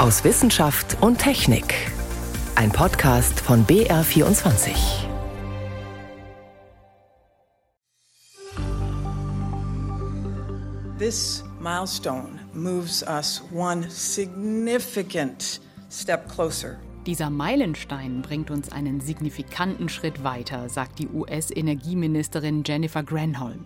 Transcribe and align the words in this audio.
aus 0.00 0.24
Wissenschaft 0.24 0.96
und 1.02 1.18
Technik. 1.18 1.74
Ein 2.54 2.72
Podcast 2.72 3.38
von 3.38 3.66
BR24. 3.66 4.74
This 10.98 11.44
milestone 11.60 12.40
moves 12.54 13.02
us 13.02 13.42
one 13.52 13.90
significant 13.90 15.60
step 15.90 16.26
closer 16.30 16.78
dieser 17.06 17.30
Meilenstein 17.30 18.20
bringt 18.20 18.50
uns 18.50 18.70
einen 18.70 19.00
signifikanten 19.00 19.88
Schritt 19.88 20.22
weiter, 20.22 20.68
sagt 20.68 20.98
die 20.98 21.08
US-Energieministerin 21.08 22.62
Jennifer 22.66 23.02
Granholm. 23.02 23.64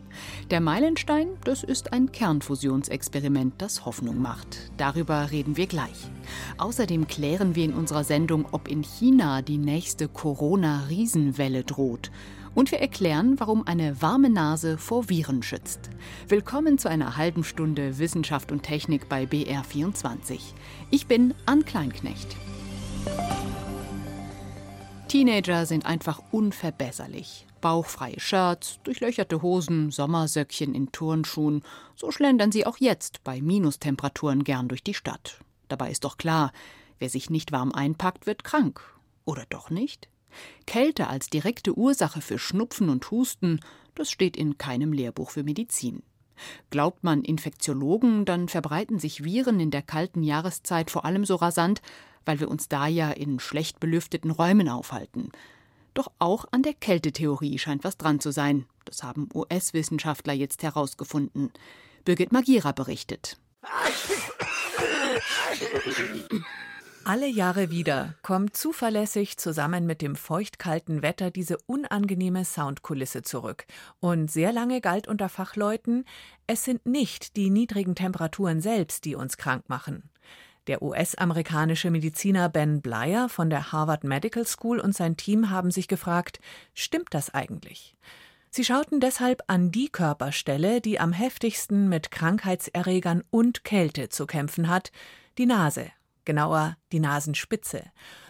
Der 0.51 0.61
Meilenstein, 0.61 1.29
das 1.45 1.65
ist 1.65 1.93
ein 1.93 2.13
Kernfusionsexperiment, 2.13 3.55
das 3.59 3.85
Hoffnung 3.85 4.23
macht. 4.23 4.71
Darüber 4.77 5.33
reden 5.33 5.57
wir 5.57 5.67
gleich. 5.67 6.11
Außerdem 6.59 7.09
klären 7.09 7.57
wir 7.57 7.65
in 7.65 7.75
unserer 7.75 8.05
Sendung, 8.05 8.47
ob 8.53 8.69
in 8.69 8.83
China 8.83 9.43
die 9.43 9.59
nächste 9.59 10.07
Corona-Riesenwelle 10.07 11.65
droht. 11.65 12.13
Und 12.55 12.71
wir 12.71 12.79
erklären, 12.79 13.41
warum 13.41 13.67
eine 13.67 14.01
warme 14.01 14.31
Nase 14.31 14.79
vor 14.79 15.09
Viren 15.09 15.43
schützt. 15.43 15.91
Willkommen 16.29 16.79
zu 16.79 16.89
einer 16.89 17.17
halben 17.17 17.43
Stunde 17.43 17.99
Wissenschaft 17.99 18.53
und 18.53 18.63
Technik 18.63 19.09
bei 19.09 19.25
BR24. 19.25 20.39
Ich 20.93 21.09
bin 21.09 21.35
Ann 21.47 21.65
Kleinknecht. 21.65 22.37
Teenager 25.09 25.65
sind 25.65 25.87
einfach 25.87 26.21
unverbesserlich. 26.33 27.47
Bauchfreie 27.61 28.19
Shirts, 28.19 28.81
durchlöcherte 28.83 29.43
Hosen, 29.43 29.91
Sommersöckchen 29.91 30.75
in 30.75 30.93
Turnschuhen, 30.93 31.63
so 31.95 32.11
schlendern 32.11 32.53
sie 32.53 32.67
auch 32.67 32.79
jetzt 32.79 33.25
bei 33.25 33.41
Minustemperaturen 33.41 34.45
gern 34.45 34.69
durch 34.69 34.83
die 34.83 34.93
Stadt. 34.93 35.39
Dabei 35.69 35.91
ist 35.91 36.05
doch 36.05 36.19
klar, 36.19 36.53
wer 36.99 37.09
sich 37.09 37.31
nicht 37.31 37.53
warm 37.53 37.73
einpackt, 37.73 38.27
wird 38.27 38.45
krank. 38.45 38.81
Oder 39.25 39.45
doch 39.49 39.71
nicht? 39.71 40.09
Kälte 40.67 41.07
als 41.07 41.31
direkte 41.31 41.79
Ursache 41.79 42.21
für 42.21 42.39
Schnupfen 42.39 42.89
und 42.89 43.11
Husten, 43.11 43.61
das 43.95 44.11
steht 44.11 44.37
in 44.37 44.59
keinem 44.59 44.93
Lehrbuch 44.93 45.31
für 45.31 45.45
Medizin. 45.45 46.03
Glaubt 46.71 47.05
man 47.05 47.23
Infektiologen, 47.23 48.25
dann 48.25 48.49
verbreiten 48.49 48.99
sich 48.99 49.25
Viren 49.25 49.61
in 49.61 49.71
der 49.71 49.83
kalten 49.83 50.23
Jahreszeit 50.23 50.91
vor 50.91 51.05
allem 51.05 51.25
so 51.25 51.37
rasant, 51.37 51.83
weil 52.25 52.41
wir 52.41 52.51
uns 52.51 52.69
da 52.69 52.87
ja 52.87 53.11
in 53.11 53.41
schlecht 53.41 53.81
belüfteten 53.81 54.31
Räumen 54.31 54.69
aufhalten. 54.69 55.31
Doch 55.95 56.11
auch 56.19 56.47
an 56.51 56.63
der 56.63 56.75
Kältetheorie 56.75 57.59
scheint 57.59 57.85
was 57.85 57.97
dran 57.97 58.21
zu 58.21 58.33
sein. 58.33 58.67
Das 58.85 59.03
haben 59.03 59.29
US-Wissenschaftler 59.33 60.33
jetzt 60.33 60.63
herausgefunden. 60.63 61.53
Birgit 62.05 62.33
Magira 62.33 62.73
berichtet. 62.73 63.39
Alle 67.07 67.29
Jahre 67.29 67.71
wieder 67.71 68.15
kommt 68.23 68.57
zuverlässig 68.57 69.37
zusammen 69.37 69.85
mit 69.85 70.01
dem 70.01 70.17
feuchtkalten 70.17 71.03
Wetter 71.03 71.31
diese 71.31 71.59
unangenehme 71.67 72.47
Soundkulisse 72.47 73.21
zurück. 73.21 73.67
Und 74.01 74.31
sehr 74.31 74.53
lange 74.53 74.81
galt 74.81 75.07
unter 75.07 75.29
Fachleuten, 75.29 76.07
es 76.47 76.65
sind 76.65 76.87
nicht 76.87 77.37
die 77.37 77.51
niedrigen 77.51 77.95
Temperaturen 77.95 78.63
selbst, 78.63 79.05
die 79.05 79.17
uns 79.17 79.37
krank 79.37 79.69
machen. 79.69 80.09
Der 80.67 80.81
US-amerikanische 80.81 81.91
Mediziner 81.91 82.49
Ben 82.49 82.81
Blyer 82.81 83.29
von 83.29 83.51
der 83.51 83.71
Harvard 83.71 84.05
Medical 84.05 84.47
School 84.47 84.81
und 84.81 84.95
sein 84.95 85.19
Team 85.19 85.51
haben 85.51 85.71
sich 85.71 85.89
gefragt, 85.89 86.41
stimmt 86.73 87.13
das 87.13 87.35
eigentlich? 87.35 87.99
Sie 88.49 88.65
schauten 88.65 89.01
deshalb 89.01 89.43
an 89.47 89.71
die 89.71 89.91
Körperstelle, 89.91 90.81
die 90.81 90.99
am 90.99 91.13
heftigsten 91.13 91.91
mit 91.91 92.11
Krankheitserregern 92.11 93.25
und 93.31 93.63
Kälte 93.63 94.09
zu 94.09 94.27
kämpfen 94.27 94.69
hat, 94.69 94.91
die 95.37 95.45
Nase, 95.47 95.91
genauer 96.25 96.77
die 96.93 97.01
Nasenspitze. 97.01 97.85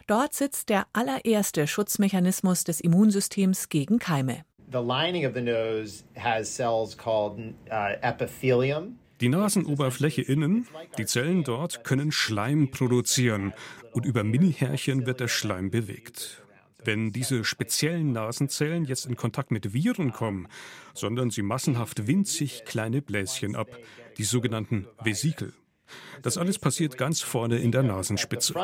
Dort 0.06 0.34
sitzt 0.34 0.69
der 0.69 0.87
allererste 0.92 1.67
Schutzmechanismus 1.67 2.64
des 2.64 2.81
Immunsystems 2.81 3.69
gegen 3.69 3.98
Keime. 3.98 4.44
The 4.71 4.78
lining 4.78 5.27
of 5.27 5.34
the 5.34 5.41
nose 5.41 6.04
has 6.16 6.54
cells 6.54 6.97
called 6.97 7.38
uh, 7.71 7.97
epithelium. 8.03 8.99
Die 9.21 9.28
Nasenoberfläche 9.28 10.22
innen, 10.22 10.66
die 10.99 11.06
Zellen 11.06 11.44
dort 11.44 11.84
können 11.84 12.10
Schleim 12.10 12.71
produzieren 12.71 13.54
und 13.93 14.04
über 14.04 14.25
Mini-Härchen 14.25 15.06
wird 15.06 15.21
der 15.21 15.28
Schleim 15.28 15.71
bewegt. 15.71 16.43
Wenn 16.84 17.12
diese 17.12 17.44
speziellen 17.44 18.12
Nasenzellen 18.12 18.84
jetzt 18.84 19.06
in 19.06 19.16
Kontakt 19.16 19.50
mit 19.50 19.72
Viren 19.72 20.12
kommen, 20.12 20.49
sondern 20.93 21.31
sie 21.31 21.43
massenhaft 21.43 22.06
winzig 22.06 22.65
kleine 22.66 23.00
Bläschen 23.00 23.56
ab, 23.56 23.78
die 24.19 24.25
sogenannten 24.25 24.87
Vesikel. 25.03 25.54
Das 26.22 26.39
alles 26.39 26.59
passiert 26.59 26.97
ganz 26.97 27.21
vorne 27.21 27.59
in 27.59 27.72
der 27.72 27.83
Nasenspitze. 27.83 28.55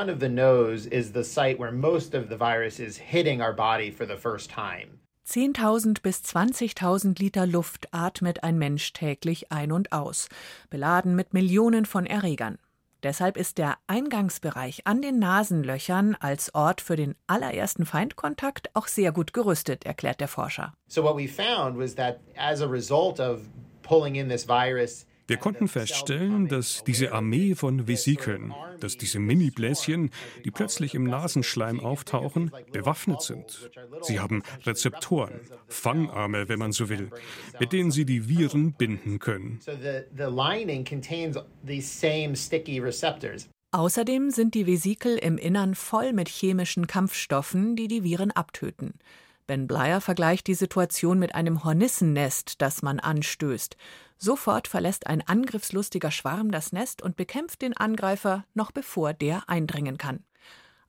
10.000 5.31 6.03
bis 6.03 6.23
20.000 6.23 7.19
Liter 7.21 7.47
Luft 7.47 7.89
atmet 7.93 8.43
ein 8.43 8.59
Mensch 8.59 8.93
täglich 8.93 9.53
ein 9.53 9.71
und 9.71 9.93
aus, 9.93 10.29
beladen 10.71 11.15
mit 11.15 11.33
Millionen 11.35 11.87
von 11.87 12.05
Erregern. 12.07 12.59
Deshalb 13.03 13.39
ist 13.39 13.57
der 13.57 13.79
Eingangsbereich 13.87 14.87
an 14.87 15.01
den 15.01 15.19
Nasenlöchern 15.19 16.17
als 16.21 16.55
Ort 16.55 16.83
für 16.83 16.97
den 16.97 17.15
allerersten 17.27 17.87
Feindkontakt 17.87 18.75
auch 18.75 18.89
sehr 18.89 19.11
gut 19.13 19.33
gerüstet, 19.33 19.87
erklärt 19.87 20.21
der 20.21 20.29
Forscher. 20.29 20.75
So 20.87 21.03
what 21.03 21.17
we 21.17 21.27
found 21.27 21.79
was 21.79 21.95
that 21.95 22.21
as 22.37 22.61
a 22.61 22.67
result 22.67 23.21
of 23.21 23.41
pulling 23.83 24.17
in 24.17 24.29
this 24.29 24.47
virus 24.47 25.07
wir 25.31 25.37
konnten 25.37 25.69
feststellen, 25.69 26.49
dass 26.49 26.83
diese 26.83 27.13
Armee 27.13 27.55
von 27.55 27.87
Vesikeln, 27.87 28.53
dass 28.81 28.99
diese 28.99 29.21
Mini-Bläschen, 29.21 30.11
die 30.45 30.51
plötzlich 30.51 30.97
im 30.97 31.05
Nasenschleim 31.05 31.79
auftauchen, 31.79 32.51
bewaffnet 32.73 33.23
sind. 33.23 33.71
Sie 34.03 34.19
haben 34.19 34.43
Rezeptoren, 34.65 35.39
Fangarme, 35.69 36.49
wenn 36.49 36.59
man 36.59 36.73
so 36.73 36.89
will, 36.89 37.11
mit 37.61 37.73
denen 37.73 37.93
sie 37.93 38.05
die 38.05 38.29
Viren 38.29 38.73
binden 38.73 39.21
können. 39.21 39.61
Außerdem 43.71 44.31
sind 44.31 44.55
die 44.57 44.67
Vesikel 44.67 45.17
im 45.17 45.39
Innern 45.39 45.77
voll 45.77 46.13
mit 46.13 46.29
chemischen 46.29 46.89
Kampfstoffen, 46.89 47.77
die 47.77 47.87
die 47.87 48.03
Viren 48.03 48.33
abtöten. 48.33 48.95
Ben 49.47 49.69
Bleier 49.69 50.01
vergleicht 50.01 50.49
die 50.49 50.55
Situation 50.55 51.21
mit 51.21 51.37
einem 51.37 51.63
Hornissennest, 51.63 52.61
das 52.63 52.83
man 52.83 52.99
anstößt. 52.99 53.77
Sofort 54.23 54.69
verlässt 54.69 55.07
ein 55.07 55.27
angriffslustiger 55.27 56.11
Schwarm 56.11 56.51
das 56.51 56.73
Nest 56.73 57.01
und 57.01 57.17
bekämpft 57.17 57.63
den 57.63 57.75
Angreifer, 57.75 58.45
noch 58.53 58.71
bevor 58.71 59.15
der 59.15 59.49
eindringen 59.49 59.97
kann. 59.97 60.25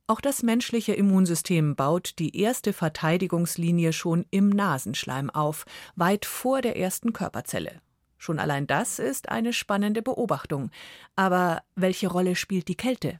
Auch 0.06 0.20
das 0.20 0.42
menschliche 0.42 0.92
Immunsystem 0.92 1.74
baut 1.74 2.18
die 2.18 2.38
erste 2.38 2.74
Verteidigungslinie 2.74 3.94
schon 3.94 4.26
im 4.30 4.50
Nasenschleim 4.50 5.30
auf, 5.30 5.64
weit 5.96 6.26
vor 6.26 6.60
der 6.60 6.76
ersten 6.76 7.14
Körperzelle. 7.14 7.80
Schon 8.18 8.38
allein 8.38 8.66
das 8.66 8.98
ist 8.98 9.30
eine 9.30 9.54
spannende 9.54 10.02
Beobachtung. 10.02 10.70
Aber 11.16 11.62
welche 11.74 12.08
Rolle 12.08 12.36
spielt 12.36 12.68
die 12.68 12.76
Kälte? 12.76 13.18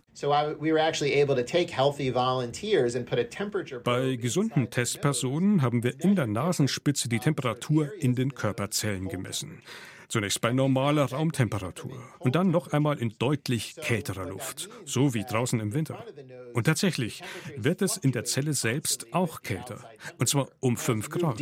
Bei 3.82 4.16
gesunden 4.16 4.70
Testpersonen 4.70 5.62
haben 5.62 5.82
wir 5.82 5.98
in 5.98 6.14
der 6.14 6.26
Nasenspitze 6.26 7.08
die 7.08 7.18
Temperatur 7.18 7.90
in 7.98 8.14
den 8.14 8.34
Körperzellen 8.34 9.08
gemessen. 9.08 9.62
Zunächst 10.12 10.42
bei 10.42 10.52
normaler 10.52 11.06
Raumtemperatur 11.06 11.90
und 12.18 12.34
dann 12.34 12.50
noch 12.50 12.74
einmal 12.74 12.98
in 12.98 13.14
deutlich 13.18 13.76
kälterer 13.76 14.28
Luft, 14.28 14.68
so 14.84 15.14
wie 15.14 15.24
draußen 15.24 15.58
im 15.58 15.72
Winter. 15.72 16.04
Und 16.52 16.64
tatsächlich 16.64 17.22
wird 17.56 17.80
es 17.80 17.96
in 17.96 18.12
der 18.12 18.26
Zelle 18.26 18.52
selbst 18.52 19.14
auch 19.14 19.40
kälter, 19.40 19.78
und 20.18 20.28
zwar 20.28 20.48
um 20.60 20.76
5 20.76 21.08
Grad. 21.08 21.38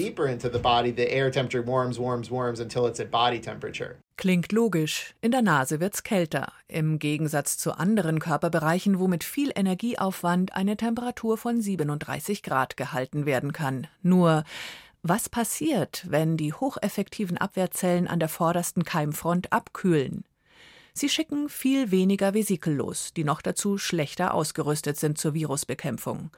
Klingt 4.16 4.52
logisch. 4.52 5.14
In 5.20 5.32
der 5.32 5.42
Nase 5.42 5.80
wird's 5.80 6.04
kälter. 6.04 6.52
Im 6.68 7.00
Gegensatz 7.00 7.58
zu 7.58 7.72
anderen 7.72 8.20
Körperbereichen, 8.20 9.00
wo 9.00 9.08
mit 9.08 9.24
viel 9.24 9.50
Energieaufwand 9.52 10.54
eine 10.54 10.76
Temperatur 10.76 11.38
von 11.38 11.60
37 11.60 12.44
Grad 12.44 12.76
gehalten 12.76 13.26
werden 13.26 13.52
kann. 13.52 13.88
Nur 14.02 14.44
was 15.02 15.28
passiert, 15.28 16.04
wenn 16.08 16.36
die 16.36 16.52
hocheffektiven 16.52 17.38
Abwehrzellen 17.38 18.06
an 18.06 18.20
der 18.20 18.28
vordersten 18.28 18.84
Keimfront 18.84 19.52
abkühlen? 19.52 20.24
Sie 20.92 21.08
schicken 21.08 21.48
viel 21.48 21.90
weniger 21.90 22.34
Vesikel 22.34 22.74
los, 22.74 23.12
die 23.14 23.24
noch 23.24 23.40
dazu 23.40 23.78
schlechter 23.78 24.34
ausgerüstet 24.34 24.98
sind 24.98 25.18
zur 25.18 25.34
Virusbekämpfung. 25.34 26.30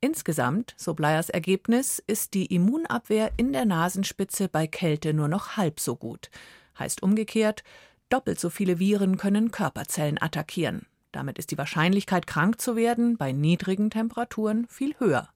Insgesamt, 0.00 0.74
so 0.76 0.94
Bleiers 0.94 1.28
Ergebnis, 1.28 2.02
ist 2.06 2.34
die 2.34 2.46
Immunabwehr 2.46 3.30
in 3.36 3.52
der 3.52 3.66
Nasenspitze 3.66 4.48
bei 4.48 4.66
Kälte 4.66 5.12
nur 5.12 5.28
noch 5.28 5.56
halb 5.56 5.78
so 5.78 5.94
gut. 5.94 6.30
Heißt 6.78 7.02
umgekehrt, 7.02 7.62
doppelt 8.08 8.40
so 8.40 8.48
viele 8.48 8.78
Viren 8.78 9.18
können 9.18 9.50
Körperzellen 9.50 10.20
attackieren. 10.20 10.86
Damit 11.12 11.38
ist 11.38 11.50
die 11.50 11.58
Wahrscheinlichkeit, 11.58 12.26
krank 12.26 12.60
zu 12.60 12.76
werden, 12.76 13.18
bei 13.18 13.32
niedrigen 13.32 13.90
Temperaturen 13.90 14.66
viel 14.68 14.94
höher. 14.98 15.28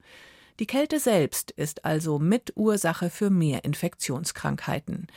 Die 0.60 0.66
Kälte 0.66 1.00
selbst 1.00 1.50
ist 1.50 1.84
also 1.84 2.20
Mitursache 2.20 3.10
für 3.10 3.28
mehr 3.28 3.64
Infektionskrankheiten. 3.64 5.08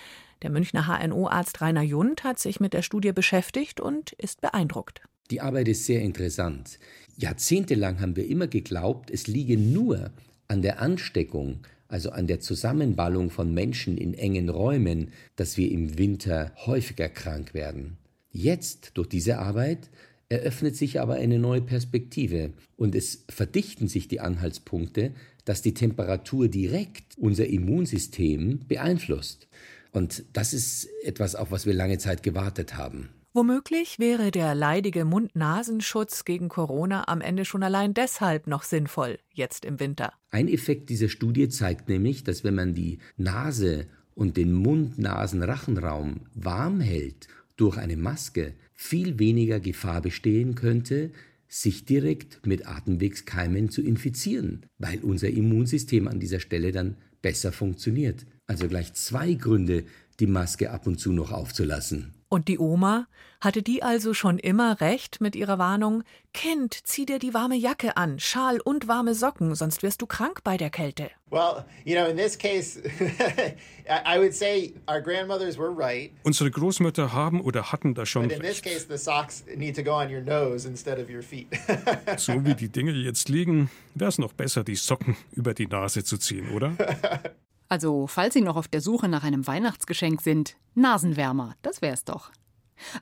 Der 0.41 0.49
Münchner 0.49 0.87
HNO-Arzt 0.87 1.61
Rainer 1.61 1.83
Jund 1.83 2.23
hat 2.23 2.39
sich 2.39 2.59
mit 2.59 2.73
der 2.73 2.81
Studie 2.81 3.11
beschäftigt 3.11 3.79
und 3.79 4.13
ist 4.13 4.41
beeindruckt. 4.41 5.01
Die 5.29 5.41
Arbeit 5.41 5.67
ist 5.67 5.85
sehr 5.85 6.01
interessant. 6.01 6.79
Jahrzehntelang 7.17 8.01
haben 8.01 8.15
wir 8.15 8.27
immer 8.27 8.47
geglaubt, 8.47 9.11
es 9.11 9.27
liege 9.27 9.57
nur 9.57 10.11
an 10.47 10.63
der 10.63 10.81
Ansteckung, 10.81 11.59
also 11.87 12.09
an 12.09 12.25
der 12.25 12.39
Zusammenballung 12.39 13.29
von 13.29 13.53
Menschen 13.53 13.97
in 13.97 14.15
engen 14.15 14.49
Räumen, 14.49 15.11
dass 15.35 15.55
wir 15.55 15.71
im 15.71 15.99
Winter 15.99 16.51
häufiger 16.65 17.09
krank 17.09 17.53
werden. 17.53 17.97
Jetzt, 18.31 18.91
durch 18.95 19.07
diese 19.07 19.37
Arbeit, 19.37 19.89
eröffnet 20.29 20.75
sich 20.75 20.99
aber 20.99 21.15
eine 21.15 21.39
neue 21.39 21.61
Perspektive 21.61 22.53
und 22.75 22.95
es 22.95 23.25
verdichten 23.29 23.87
sich 23.87 24.07
die 24.07 24.19
Anhaltspunkte, 24.19 25.13
dass 25.45 25.61
die 25.61 25.73
Temperatur 25.73 26.49
direkt 26.49 27.17
unser 27.17 27.47
Immunsystem 27.47 28.67
beeinflusst. 28.67 29.47
Und 29.91 30.25
das 30.33 30.53
ist 30.53 30.89
etwas, 31.03 31.35
auf 31.35 31.51
was 31.51 31.65
wir 31.65 31.73
lange 31.73 31.97
Zeit 31.97 32.23
gewartet 32.23 32.75
haben. 32.75 33.09
Womöglich 33.33 33.99
wäre 33.99 34.31
der 34.31 34.55
leidige 34.55 35.05
Mund-Nasenschutz 35.05 36.25
gegen 36.25 36.49
Corona 36.49 37.07
am 37.07 37.21
Ende 37.21 37.45
schon 37.45 37.61
allein 37.61 37.93
deshalb 37.93 38.47
noch 38.47 38.63
sinnvoll, 38.63 39.19
jetzt 39.31 39.63
im 39.63 39.79
Winter. 39.79 40.11
Ein 40.31 40.47
Effekt 40.47 40.89
dieser 40.89 41.07
Studie 41.07 41.47
zeigt 41.47 41.87
nämlich, 41.87 42.23
dass 42.23 42.43
wenn 42.43 42.55
man 42.55 42.73
die 42.73 42.97
Nase 43.15 43.85
und 44.15 44.37
den 44.37 44.53
Mund-Nasen-Rachenraum 44.53 46.21
warm 46.33 46.79
hält 46.81 47.27
durch 47.57 47.77
eine 47.77 47.95
Maske, 47.95 48.55
viel 48.77 49.19
weniger 49.19 49.59
Gefahr 49.59 50.01
bestehen 50.01 50.55
könnte, 50.55 51.11
sich 51.49 51.85
direkt 51.85 52.45
mit 52.45 52.67
Atemwegskeimen 52.67 53.69
zu 53.69 53.81
infizieren, 53.81 54.65
weil 54.77 54.99
unser 54.99 55.29
Immunsystem 55.29 56.07
an 56.07 56.19
dieser 56.19 56.39
Stelle 56.39 56.71
dann 56.71 56.95
besser 57.21 57.51
funktioniert. 57.51 58.25
Also 58.45 58.67
gleich 58.67 58.93
zwei 58.93 59.33
Gründe, 59.33 59.83
die 60.19 60.27
Maske 60.27 60.71
ab 60.71 60.87
und 60.87 60.99
zu 60.99 61.11
noch 61.11 61.31
aufzulassen. 61.31 62.13
Und 62.29 62.47
die 62.47 62.59
Oma? 62.59 63.07
Hatte 63.39 63.61
die 63.61 63.83
also 63.83 64.13
schon 64.13 64.39
immer 64.39 64.81
recht 64.81 65.21
mit 65.21 65.35
ihrer 65.35 65.59
Warnung? 65.59 66.03
Kind, 66.33 66.73
zieh 66.73 67.05
dir 67.05 67.19
die 67.19 67.33
warme 67.33 67.55
Jacke 67.55 67.95
an, 67.95 68.19
Schal 68.19 68.59
und 68.59 68.87
warme 68.87 69.13
Socken, 69.13 69.55
sonst 69.55 69.83
wirst 69.83 70.01
du 70.01 70.07
krank 70.07 70.43
bei 70.43 70.57
der 70.57 70.69
Kälte. 70.69 71.09
Well, 71.29 71.65
you 71.85 71.95
know, 71.95 72.09
in 72.09 72.17
this 72.17 72.37
case, 72.37 72.81
I 73.87 74.17
would 74.17 74.33
say 74.33 74.73
our 74.89 75.01
grandmothers 75.01 75.57
were 75.57 75.69
right. 75.69 76.11
Unsere 76.23 76.49
Großmütter 76.49 77.13
haben 77.13 77.41
oder 77.41 77.71
hatten 77.71 77.93
da 77.93 78.05
schon 78.05 78.27
But 78.27 78.37
in 78.37 78.41
this 78.41 78.61
case, 78.61 78.87
the 78.89 78.97
socks 78.97 79.43
need 79.55 79.75
to 79.75 79.83
go 79.83 79.91
on 79.91 80.09
your 80.09 80.21
nose 80.21 80.67
instead 80.67 80.99
of 80.99 81.09
your 81.09 81.21
feet. 81.21 81.47
so 82.17 82.43
wie 82.43 82.55
die 82.55 82.69
Dinge 82.69 82.91
jetzt 82.91 83.29
liegen, 83.29 83.69
wäre 83.93 84.09
es 84.09 84.17
noch 84.17 84.33
besser, 84.33 84.63
die 84.63 84.75
Socken 84.75 85.15
über 85.31 85.53
die 85.53 85.67
Nase 85.67 86.03
zu 86.03 86.17
ziehen, 86.17 86.51
oder? 86.51 86.73
Also, 87.69 88.07
falls 88.07 88.33
Sie 88.33 88.41
noch 88.41 88.55
auf 88.55 88.67
der 88.67 88.81
Suche 88.81 89.09
nach 89.09 89.23
einem 89.23 89.45
Weihnachtsgeschenk 89.45 90.21
sind, 90.21 90.55
Nasenwärmer, 90.75 91.55
das 91.61 91.81
wär's 91.81 92.05
doch. 92.05 92.31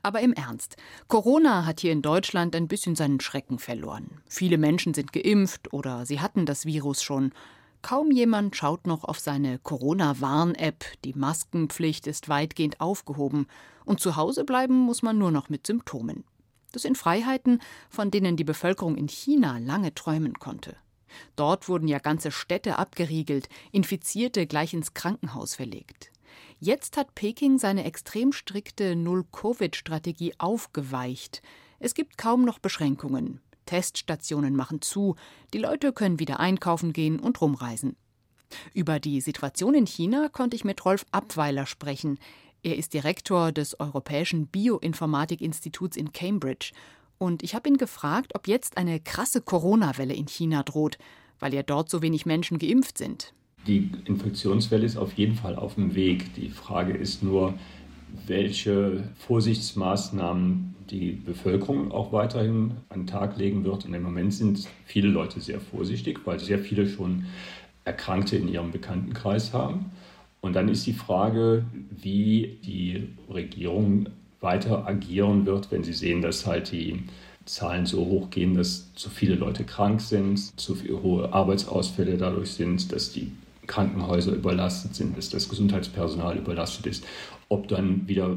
Aber 0.02 0.20
im 0.20 0.32
Ernst, 0.32 0.76
Corona 1.08 1.66
hat 1.66 1.80
hier 1.80 1.92
in 1.92 2.02
Deutschland 2.02 2.56
ein 2.56 2.68
bisschen 2.68 2.96
seinen 2.96 3.20
Schrecken 3.20 3.58
verloren. 3.58 4.22
Viele 4.26 4.58
Menschen 4.58 4.94
sind 4.94 5.12
geimpft 5.12 5.72
oder 5.72 6.06
sie 6.06 6.20
hatten 6.20 6.46
das 6.46 6.64
Virus 6.64 7.02
schon. 7.02 7.32
Kaum 7.82 8.10
jemand 8.10 8.56
schaut 8.56 8.86
noch 8.86 9.04
auf 9.04 9.20
seine 9.20 9.58
Corona-Warn-App, 9.58 10.84
die 11.04 11.12
Maskenpflicht 11.12 12.06
ist 12.06 12.28
weitgehend 12.28 12.80
aufgehoben 12.80 13.46
und 13.84 14.00
zu 14.00 14.16
Hause 14.16 14.44
bleiben 14.44 14.74
muss 14.74 15.02
man 15.02 15.18
nur 15.18 15.30
noch 15.30 15.48
mit 15.50 15.66
Symptomen. 15.66 16.24
Das 16.72 16.82
sind 16.82 16.98
Freiheiten, 16.98 17.60
von 17.88 18.10
denen 18.10 18.36
die 18.36 18.44
Bevölkerung 18.44 18.96
in 18.96 19.08
China 19.08 19.58
lange 19.58 19.94
träumen 19.94 20.34
konnte. 20.38 20.76
Dort 21.36 21.68
wurden 21.68 21.88
ja 21.88 21.98
ganze 21.98 22.30
Städte 22.30 22.78
abgeriegelt, 22.78 23.48
Infizierte 23.72 24.46
gleich 24.46 24.74
ins 24.74 24.94
Krankenhaus 24.94 25.54
verlegt. 25.54 26.12
Jetzt 26.58 26.96
hat 26.96 27.14
Peking 27.14 27.58
seine 27.58 27.84
extrem 27.84 28.32
strikte 28.32 28.96
Null-Covid-Strategie 28.96 30.34
aufgeweicht. 30.38 31.42
Es 31.78 31.94
gibt 31.94 32.16
kaum 32.16 32.44
noch 32.44 32.58
Beschränkungen. 32.58 33.40
Teststationen 33.66 34.56
machen 34.56 34.80
zu, 34.80 35.16
die 35.52 35.58
Leute 35.58 35.92
können 35.92 36.18
wieder 36.18 36.40
einkaufen 36.40 36.92
gehen 36.92 37.18
und 37.20 37.40
rumreisen. 37.40 37.96
Über 38.72 39.00
die 39.00 39.20
Situation 39.20 39.74
in 39.74 39.86
China 39.86 40.28
konnte 40.28 40.56
ich 40.56 40.64
mit 40.64 40.84
Rolf 40.84 41.04
Abweiler 41.10 41.66
sprechen. 41.66 42.18
Er 42.62 42.76
ist 42.76 42.94
Direktor 42.94 43.52
des 43.52 43.78
Europäischen 43.78 44.46
Bioinformatik-Instituts 44.46 45.96
in 45.96 46.12
Cambridge 46.12 46.72
und 47.18 47.42
ich 47.42 47.54
habe 47.54 47.68
ihn 47.68 47.76
gefragt, 47.76 48.34
ob 48.34 48.48
jetzt 48.48 48.76
eine 48.76 49.00
krasse 49.00 49.40
Corona-Welle 49.40 50.14
in 50.14 50.26
China 50.26 50.62
droht, 50.62 50.98
weil 51.38 51.54
ja 51.54 51.62
dort 51.62 51.90
so 51.90 52.02
wenig 52.02 52.26
Menschen 52.26 52.58
geimpft 52.58 52.98
sind. 52.98 53.32
Die 53.66 53.90
Infektionswelle 54.04 54.86
ist 54.86 54.96
auf 54.96 55.12
jeden 55.14 55.34
Fall 55.34 55.56
auf 55.56 55.74
dem 55.74 55.94
Weg. 55.94 56.34
Die 56.34 56.50
Frage 56.50 56.92
ist 56.92 57.22
nur, 57.22 57.54
welche 58.26 59.08
Vorsichtsmaßnahmen 59.18 60.74
die 60.90 61.12
Bevölkerung 61.12 61.90
auch 61.90 62.12
weiterhin 62.12 62.72
an 62.88 63.00
den 63.00 63.06
Tag 63.06 63.36
legen 63.36 63.64
wird. 63.64 63.84
Und 63.84 63.94
im 63.94 64.02
Moment 64.02 64.32
sind 64.34 64.68
viele 64.84 65.08
Leute 65.08 65.40
sehr 65.40 65.60
vorsichtig, 65.60 66.20
weil 66.24 66.38
sehr 66.38 66.60
viele 66.60 66.88
schon 66.88 67.26
Erkrankte 67.84 68.36
in 68.36 68.48
ihrem 68.48 68.70
Bekanntenkreis 68.70 69.52
haben. 69.52 69.90
Und 70.40 70.54
dann 70.54 70.68
ist 70.68 70.86
die 70.86 70.92
Frage, 70.92 71.64
wie 71.90 72.58
die 72.64 73.08
Regierung 73.28 74.08
weiter 74.40 74.86
agieren 74.86 75.46
wird, 75.46 75.70
wenn 75.70 75.84
sie 75.84 75.92
sehen, 75.92 76.22
dass 76.22 76.46
halt 76.46 76.72
die 76.72 77.04
Zahlen 77.44 77.86
so 77.86 78.04
hoch 78.04 78.30
gehen, 78.30 78.54
dass 78.54 78.92
zu 78.94 79.08
viele 79.08 79.34
Leute 79.36 79.64
krank 79.64 80.00
sind, 80.00 80.58
zu 80.58 80.74
viele 80.74 81.02
hohe 81.02 81.32
Arbeitsausfälle 81.32 82.16
dadurch 82.16 82.52
sind, 82.52 82.92
dass 82.92 83.12
die 83.12 83.32
Krankenhäuser 83.66 84.32
überlastet 84.32 84.94
sind, 84.94 85.16
dass 85.16 85.30
das 85.30 85.48
Gesundheitspersonal 85.48 86.36
überlastet 86.36 86.86
ist, 86.86 87.04
ob 87.48 87.68
dann 87.68 88.06
wieder 88.08 88.36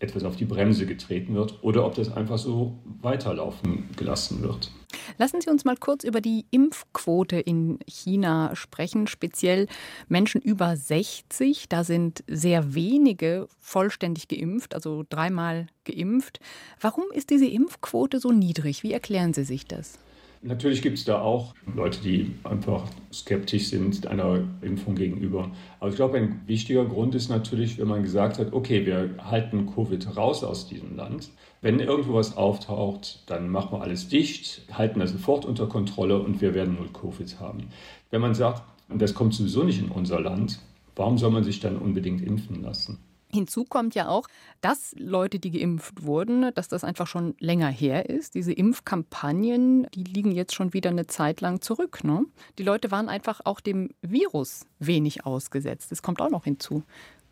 etwas 0.00 0.24
auf 0.24 0.36
die 0.36 0.44
Bremse 0.46 0.86
getreten 0.86 1.34
wird 1.34 1.62
oder 1.62 1.86
ob 1.86 1.94
das 1.94 2.12
einfach 2.12 2.38
so 2.38 2.78
weiterlaufen 3.00 3.88
gelassen 3.96 4.42
wird. 4.42 4.72
Lassen 5.18 5.40
Sie 5.40 5.50
uns 5.50 5.64
mal 5.64 5.76
kurz 5.76 6.04
über 6.04 6.20
die 6.20 6.46
Impfquote 6.50 7.38
in 7.38 7.78
China 7.86 8.56
sprechen, 8.56 9.06
speziell 9.06 9.66
Menschen 10.08 10.40
über 10.40 10.76
60. 10.76 11.68
Da 11.68 11.84
sind 11.84 12.24
sehr 12.26 12.74
wenige 12.74 13.46
vollständig 13.58 14.28
geimpft, 14.28 14.74
also 14.74 15.04
dreimal 15.08 15.66
geimpft. 15.84 16.40
Warum 16.80 17.04
ist 17.12 17.30
diese 17.30 17.46
Impfquote 17.46 18.18
so 18.18 18.32
niedrig? 18.32 18.82
Wie 18.82 18.92
erklären 18.92 19.34
Sie 19.34 19.44
sich 19.44 19.66
das? 19.66 19.98
Natürlich 20.42 20.80
gibt 20.80 20.96
es 20.96 21.04
da 21.04 21.20
auch 21.20 21.54
Leute, 21.74 22.00
die 22.02 22.34
einfach 22.44 22.84
skeptisch 23.12 23.68
sind 23.68 24.06
einer 24.06 24.42
Impfung 24.62 24.94
gegenüber. 24.94 25.50
Aber 25.80 25.90
ich 25.90 25.96
glaube, 25.96 26.16
ein 26.16 26.40
wichtiger 26.46 26.86
Grund 26.86 27.14
ist 27.14 27.28
natürlich, 27.28 27.76
wenn 27.78 27.88
man 27.88 28.02
gesagt 28.02 28.38
hat, 28.38 28.54
okay, 28.54 28.86
wir 28.86 29.16
halten 29.22 29.66
Covid 29.66 30.16
raus 30.16 30.42
aus 30.42 30.66
diesem 30.66 30.96
Land. 30.96 31.30
Wenn 31.60 31.78
irgendwo 31.78 32.14
was 32.14 32.38
auftaucht, 32.38 33.22
dann 33.26 33.50
machen 33.50 33.72
wir 33.72 33.82
alles 33.82 34.08
dicht, 34.08 34.62
halten 34.72 35.00
das 35.00 35.12
sofort 35.12 35.44
unter 35.44 35.66
Kontrolle 35.66 36.18
und 36.18 36.40
wir 36.40 36.54
werden 36.54 36.76
null 36.76 36.88
Covid 36.90 37.38
haben. 37.38 37.68
Wenn 38.08 38.22
man 38.22 38.34
sagt, 38.34 38.62
das 38.88 39.12
kommt 39.12 39.34
sowieso 39.34 39.62
nicht 39.62 39.82
in 39.82 39.90
unser 39.90 40.20
Land, 40.20 40.58
warum 40.96 41.18
soll 41.18 41.32
man 41.32 41.44
sich 41.44 41.60
dann 41.60 41.76
unbedingt 41.76 42.22
impfen 42.22 42.62
lassen? 42.62 42.98
Hinzu 43.32 43.64
kommt 43.64 43.94
ja 43.94 44.08
auch, 44.08 44.26
dass 44.60 44.94
Leute, 44.98 45.38
die 45.38 45.50
geimpft 45.50 46.04
wurden, 46.04 46.52
dass 46.54 46.68
das 46.68 46.84
einfach 46.84 47.06
schon 47.06 47.34
länger 47.38 47.68
her 47.68 48.08
ist. 48.08 48.34
Diese 48.34 48.52
Impfkampagnen, 48.52 49.86
die 49.94 50.04
liegen 50.04 50.32
jetzt 50.32 50.54
schon 50.54 50.72
wieder 50.72 50.90
eine 50.90 51.06
Zeit 51.06 51.40
lang 51.40 51.60
zurück. 51.60 52.02
Ne? 52.04 52.24
Die 52.58 52.64
Leute 52.64 52.90
waren 52.90 53.08
einfach 53.08 53.40
auch 53.44 53.60
dem 53.60 53.90
Virus 54.02 54.66
wenig 54.78 55.24
ausgesetzt. 55.26 55.92
Das 55.92 56.02
kommt 56.02 56.20
auch 56.20 56.30
noch 56.30 56.44
hinzu. 56.44 56.82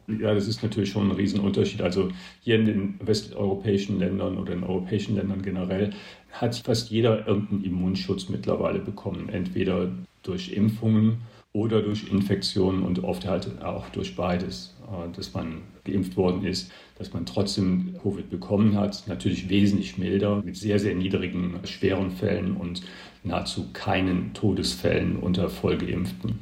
Ja, 0.08 0.32
das 0.32 0.48
ist 0.48 0.62
natürlich 0.62 0.90
schon 0.90 1.10
ein 1.10 1.16
Riesenunterschied. 1.16 1.82
Also 1.82 2.10
hier 2.40 2.56
in 2.56 2.64
den 2.64 2.94
westeuropäischen 3.00 3.98
Ländern 3.98 4.38
oder 4.38 4.54
in 4.54 4.64
europäischen 4.64 5.16
Ländern 5.16 5.42
generell 5.42 5.90
hat 6.32 6.56
fast 6.56 6.90
jeder 6.90 7.26
irgendeinen 7.26 7.64
Immunschutz 7.64 8.30
mittlerweile 8.30 8.78
bekommen. 8.78 9.28
Entweder 9.28 9.90
durch 10.22 10.52
Impfungen 10.52 11.18
oder 11.52 11.82
durch 11.82 12.10
Infektionen 12.10 12.82
und 12.82 13.02
oft 13.02 13.26
halt 13.26 13.62
auch 13.62 13.88
durch 13.90 14.16
beides, 14.16 14.76
äh, 14.86 15.10
dass 15.16 15.34
man 15.34 15.62
geimpft 15.84 16.16
worden 16.16 16.44
ist, 16.44 16.70
dass 16.98 17.12
man 17.12 17.26
trotzdem 17.26 17.96
Covid 18.02 18.30
bekommen 18.30 18.76
hat. 18.76 19.04
Natürlich 19.06 19.48
wesentlich 19.48 19.98
milder, 19.98 20.42
mit 20.42 20.56
sehr, 20.56 20.78
sehr 20.78 20.94
niedrigen 20.94 21.58
schweren 21.64 22.10
Fällen 22.10 22.56
und 22.56 22.82
nahezu 23.24 23.72
keinen 23.72 24.34
Todesfällen 24.34 25.16
unter 25.16 25.48
Vollgeimpften. 25.48 26.38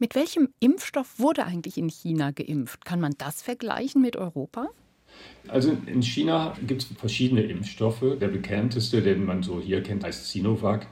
Mit 0.00 0.14
welchem 0.14 0.48
Impfstoff 0.58 1.18
wurde 1.18 1.44
eigentlich 1.44 1.78
in 1.78 1.88
China 1.88 2.32
geimpft? 2.32 2.84
Kann 2.84 3.00
man 3.00 3.14
das 3.18 3.42
vergleichen 3.42 4.02
mit 4.02 4.16
Europa? 4.16 4.68
Also 5.48 5.76
in 5.86 6.02
China 6.02 6.56
gibt 6.66 6.82
es 6.82 6.88
verschiedene 6.98 7.42
Impfstoffe. 7.42 8.18
Der 8.20 8.28
bekannteste, 8.28 9.00
den 9.00 9.24
man 9.24 9.42
so 9.42 9.60
hier 9.60 9.82
kennt, 9.82 10.04
heißt 10.04 10.28
Sinovac. 10.30 10.88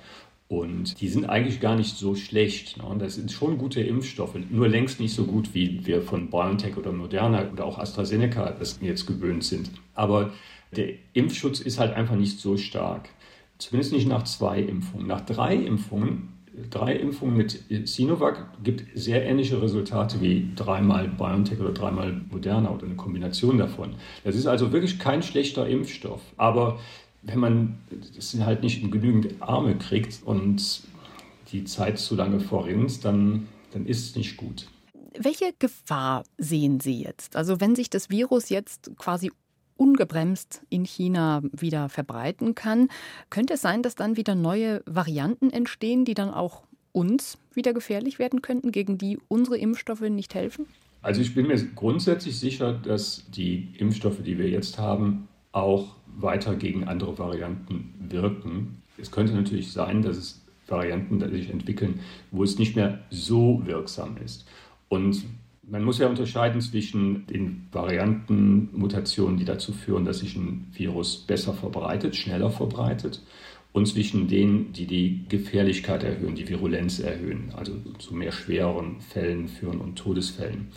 Und 0.55 1.01
die 1.01 1.09
sind 1.09 1.29
eigentlich 1.29 1.61
gar 1.61 1.75
nicht 1.75 1.97
so 1.97 2.15
schlecht. 2.15 2.77
Ne? 2.77 2.85
Das 2.99 3.17
sind 3.17 3.33
schon 3.33 3.59
gute 3.59 3.81
Impfstoffe, 3.81 4.37
nur 4.51 4.69
längst 4.69 5.01
nicht 5.01 5.13
so 5.13 5.25
gut, 5.25 5.53
wie 5.53 5.85
wir 5.85 6.01
von 6.01 6.31
BioNTech 6.31 6.77
oder 6.77 6.93
Moderna 6.93 7.51
oder 7.51 7.65
auch 7.65 7.79
AstraZeneca 7.79 8.53
das 8.53 8.79
jetzt 8.81 9.07
gewöhnt 9.07 9.43
sind. 9.43 9.73
Aber 9.95 10.33
der 10.77 10.91
Impfschutz 11.13 11.59
ist 11.59 11.81
halt 11.81 11.95
einfach 11.95 12.15
nicht 12.15 12.39
so 12.39 12.57
stark. 12.57 13.09
Zumindest 13.59 13.93
nicht 13.93 14.07
nach 14.07 14.23
zwei 14.23 14.61
Impfungen. 14.61 15.09
Nach 15.09 15.23
drei 15.23 15.57
Impfungen, 15.57 16.29
drei 16.71 16.95
Impfungen 16.95 17.37
mit 17.37 17.65
Sinovac 17.89 18.63
gibt 18.63 18.85
sehr 18.95 19.25
ähnliche 19.25 19.61
Resultate 19.61 20.21
wie 20.21 20.51
dreimal 20.55 21.09
BioNTech 21.09 21.59
oder 21.59 21.73
dreimal 21.73 22.21
Moderna 22.31 22.71
oder 22.71 22.87
eine 22.87 22.95
Kombination 22.95 23.59
davon. 23.59 23.95
Das 24.23 24.37
ist 24.37 24.47
also 24.47 24.73
wirklich 24.73 25.01
kein 25.01 25.23
schlechter 25.23 25.67
Impfstoff. 25.67 26.21
Aber 26.37 26.79
wenn 27.27 27.39
man 27.39 27.79
es 28.17 28.35
halt 28.41 28.63
nicht 28.63 28.83
in 28.83 28.91
genügend 28.91 29.43
Arme 29.43 29.77
kriegt 29.77 30.23
und 30.25 30.83
die 31.53 31.65
Zeit 31.65 31.99
zu 31.99 32.15
lange 32.15 32.41
verrinnt, 32.41 33.05
dann, 33.05 33.49
dann 33.73 33.87
ist 33.87 34.11
es 34.11 34.17
nicht 34.17 34.37
gut. 34.37 34.69
Welche 35.17 35.53
Gefahr 35.59 36.25
sehen 36.39 36.81
Sie 36.81 37.03
jetzt? 37.03 37.37
Also 37.37 37.61
wenn 37.61 37.77
sich 37.77 37.89
das 37.89 38.11
Virus 38.11 38.49
jetzt 38.49 38.91
quasi 38.99 39.31
ungebremst 39.77 40.63
in 40.71 40.85
China 40.85 41.43
wieder 41.53 41.89
verbreiten 41.89 42.55
kann, 42.55 42.89
könnte 43.31 43.55
es 43.55 43.61
sein, 43.61 43.83
dass 43.83 43.95
dann 43.95 44.17
wieder 44.17 44.35
neue 44.35 44.83
Varianten 44.87 45.51
entstehen, 45.51 46.05
die 46.05 46.15
dann 46.15 46.31
auch 46.31 46.63
uns 46.93 47.39
wieder 47.55 47.73
gefährlich 47.73 48.19
werden 48.19 48.43
könnten, 48.43 48.71
gegen 48.71 48.99
die 48.99 49.19
unsere 49.29 49.59
Impfstoffe 49.59 50.01
nicht 50.03 50.35
helfen? 50.35 50.67
Also 51.03 51.21
ich 51.21 51.35
bin 51.35 51.49
mir 51.49 51.63
grundsätzlich 51.75 52.39
sicher, 52.39 52.73
dass 52.73 53.25
die 53.31 53.75
Impfstoffe, 53.79 54.23
die 54.23 54.39
wir 54.39 54.49
jetzt 54.49 54.79
haben, 54.79 55.29
auch 55.53 55.97
weiter 56.17 56.55
gegen 56.55 56.85
andere 56.85 57.19
Varianten 57.19 57.95
wirken. 58.09 58.83
Es 58.99 59.11
könnte 59.11 59.35
natürlich 59.35 59.73
sein, 59.73 60.03
dass 60.03 60.17
es 60.17 60.45
Varianten 60.67 61.21
sich 61.31 61.51
entwickeln, 61.51 62.01
wo 62.31 62.43
es 62.43 62.59
nicht 62.59 62.77
mehr 62.77 63.01
so 63.11 63.63
wirksam 63.65 64.17
ist. 64.25 64.47
Und 64.89 65.25
man 65.69 65.83
muss 65.83 65.99
ja 65.99 66.09
unterscheiden 66.09 66.61
zwischen 66.61 67.27
den 67.27 67.67
Varianten, 67.73 68.69
Mutationen, 68.73 69.39
die 69.39 69.45
dazu 69.45 69.73
führen, 69.73 70.05
dass 70.05 70.21
sich 70.21 70.37
ein 70.37 70.69
Virus 70.73 71.19
besser 71.19 71.55
verbreitet, 71.55 72.17
schneller 72.17 72.51
verbreitet, 72.51 73.21
und 73.73 73.87
zwischen 73.87 74.29
denen, 74.29 74.73
die 74.73 74.87
die 74.87 75.25
Gefährlichkeit 75.29 76.05
erhöhen, 76.05 76.37
die 76.37 76.49
Virulenz 76.49 77.01
erhöhen, 77.01 77.53
also 77.57 77.73
zu 77.99 78.15
mehr 78.15 78.31
schweren 78.31 79.01
Fällen 79.01 79.49
führen 79.49 79.81
und 79.81 79.97
Todesfällen. 79.97 80.69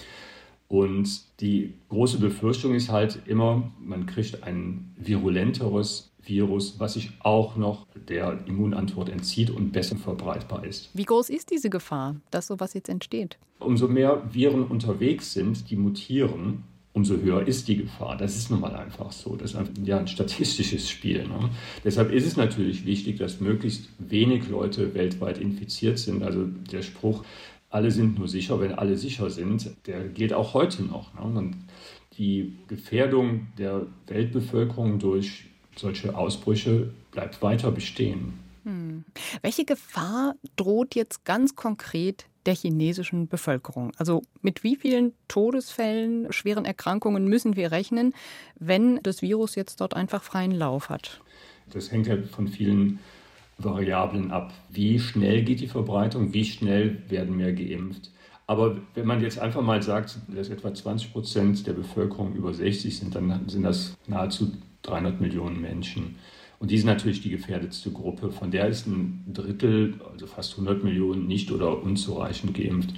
Und 0.68 1.22
die 1.40 1.74
große 1.90 2.20
Befürchtung 2.20 2.74
ist 2.74 2.90
halt 2.90 3.22
immer, 3.26 3.72
man 3.80 4.06
kriegt 4.06 4.44
ein 4.44 4.94
virulenteres 4.98 6.12
Virus, 6.22 6.76
was 6.78 6.96
sich 6.96 7.12
auch 7.20 7.56
noch 7.56 7.88
der 8.10 8.40
Immunantwort 8.48 9.10
entzieht 9.10 9.50
und 9.50 9.72
besser 9.72 9.96
verbreitbar 9.96 10.66
ist. 10.66 10.90
Wie 10.94 11.06
groß 11.06 11.30
ist 11.30 11.52
diese 11.52 11.70
Gefahr, 11.70 12.18
dass 12.32 12.48
sowas 12.48 12.74
jetzt 12.74 12.90
entsteht? 12.90 13.38
Umso 13.60 13.88
mehr 13.88 14.22
Viren 14.32 14.66
unterwegs 14.66 15.34
sind, 15.34 15.70
die 15.70 15.78
mutieren, 15.78 16.64
umso 16.98 17.16
höher 17.16 17.48
ist 17.48 17.68
die 17.68 17.78
Gefahr. 17.78 18.18
Das 18.18 18.36
ist 18.36 18.50
nun 18.50 18.60
mal 18.60 18.76
einfach 18.76 19.12
so. 19.12 19.36
Das 19.36 19.54
ist 19.54 19.60
ja 19.86 20.00
ein 20.00 20.08
statistisches 20.08 20.90
Spiel. 20.90 21.28
Ne? 21.28 21.50
Deshalb 21.84 22.12
ist 22.12 22.26
es 22.26 22.36
natürlich 22.36 22.86
wichtig, 22.86 23.20
dass 23.20 23.40
möglichst 23.40 23.88
wenig 24.00 24.50
Leute 24.50 24.94
weltweit 24.96 25.38
infiziert 25.38 26.00
sind. 26.00 26.24
Also 26.24 26.46
der 26.46 26.82
Spruch, 26.82 27.24
alle 27.70 27.92
sind 27.92 28.18
nur 28.18 28.28
sicher, 28.28 28.60
wenn 28.60 28.74
alle 28.74 28.98
sicher 28.98 29.30
sind, 29.30 29.72
der 29.86 30.08
gilt 30.08 30.34
auch 30.34 30.54
heute 30.54 30.84
noch. 30.84 31.14
Ne? 31.14 31.22
Und 31.22 31.56
die 32.18 32.58
Gefährdung 32.68 33.48
der 33.58 33.86
Weltbevölkerung 34.08 35.00
durch 35.00 35.46
solche 35.76 36.18
Ausbrüche 36.18 36.92
bleibt 37.12 37.42
weiter 37.42 37.72
bestehen. 37.72 38.34
Hm. 38.64 39.06
Welche 39.42 39.66
Gefahr 39.66 40.36
droht 40.56 40.96
jetzt 40.96 41.24
ganz 41.26 41.56
konkret 41.56 42.26
der 42.46 42.56
chinesischen 42.56 43.28
Bevölkerung? 43.28 43.92
Also 43.98 44.24
mit 44.42 44.64
wie 44.64 44.76
vielen 44.76 45.14
Todesfällen, 45.28 46.32
schweren 46.34 46.66
Erkrankungen 46.66 47.28
müssen 47.28 47.56
wir 47.56 47.72
rechnen, 47.72 48.14
wenn 48.58 49.00
das 49.04 49.22
Virus 49.22 49.56
jetzt 49.56 49.82
dort 49.82 49.94
einfach 49.94 50.24
freien 50.24 50.52
Lauf 50.52 50.90
hat? 50.90 51.22
Das 51.72 51.92
hängt 51.92 52.08
ja 52.08 52.18
von 52.24 52.48
vielen 52.48 53.00
Variablen 53.58 54.32
ab. 54.32 54.54
Wie 54.70 55.00
schnell 55.00 55.44
geht 55.44 55.62
die 55.62 55.68
Verbreitung? 55.68 56.34
Wie 56.34 56.46
schnell 56.46 57.04
werden 57.10 57.38
mehr 57.38 57.54
geimpft? 57.54 58.12
Aber 58.46 58.78
wenn 58.94 59.06
man 59.06 59.22
jetzt 59.22 59.40
einfach 59.40 59.62
mal 59.62 59.82
sagt, 59.82 60.20
dass 60.34 60.50
etwa 60.50 60.74
20 60.74 61.12
Prozent 61.12 61.68
der 61.68 61.74
Bevölkerung 61.74 62.34
über 62.34 62.54
60 62.54 62.98
sind, 62.98 63.14
dann 63.14 63.48
sind 63.48 63.64
das 63.64 63.98
nahezu 64.08 64.54
300 64.84 65.20
Millionen 65.20 65.62
Menschen. 65.62 66.16
Und 66.60 66.72
die 66.72 66.78
sind 66.78 66.88
natürlich 66.88 67.22
die 67.22 67.30
gefährdetste 67.30 67.92
Gruppe. 67.92 68.32
Von 68.32 68.50
der 68.50 68.68
ist 68.68 68.88
ein 68.88 69.26
Drittel, 69.32 69.96
also 70.12 70.28
fast 70.28 70.54
100 70.54 70.84
Millionen, 70.84 71.28
nicht 71.28 71.52
oder 71.52 71.84
unzureichend 71.84 72.54
geimpft. 72.54 72.94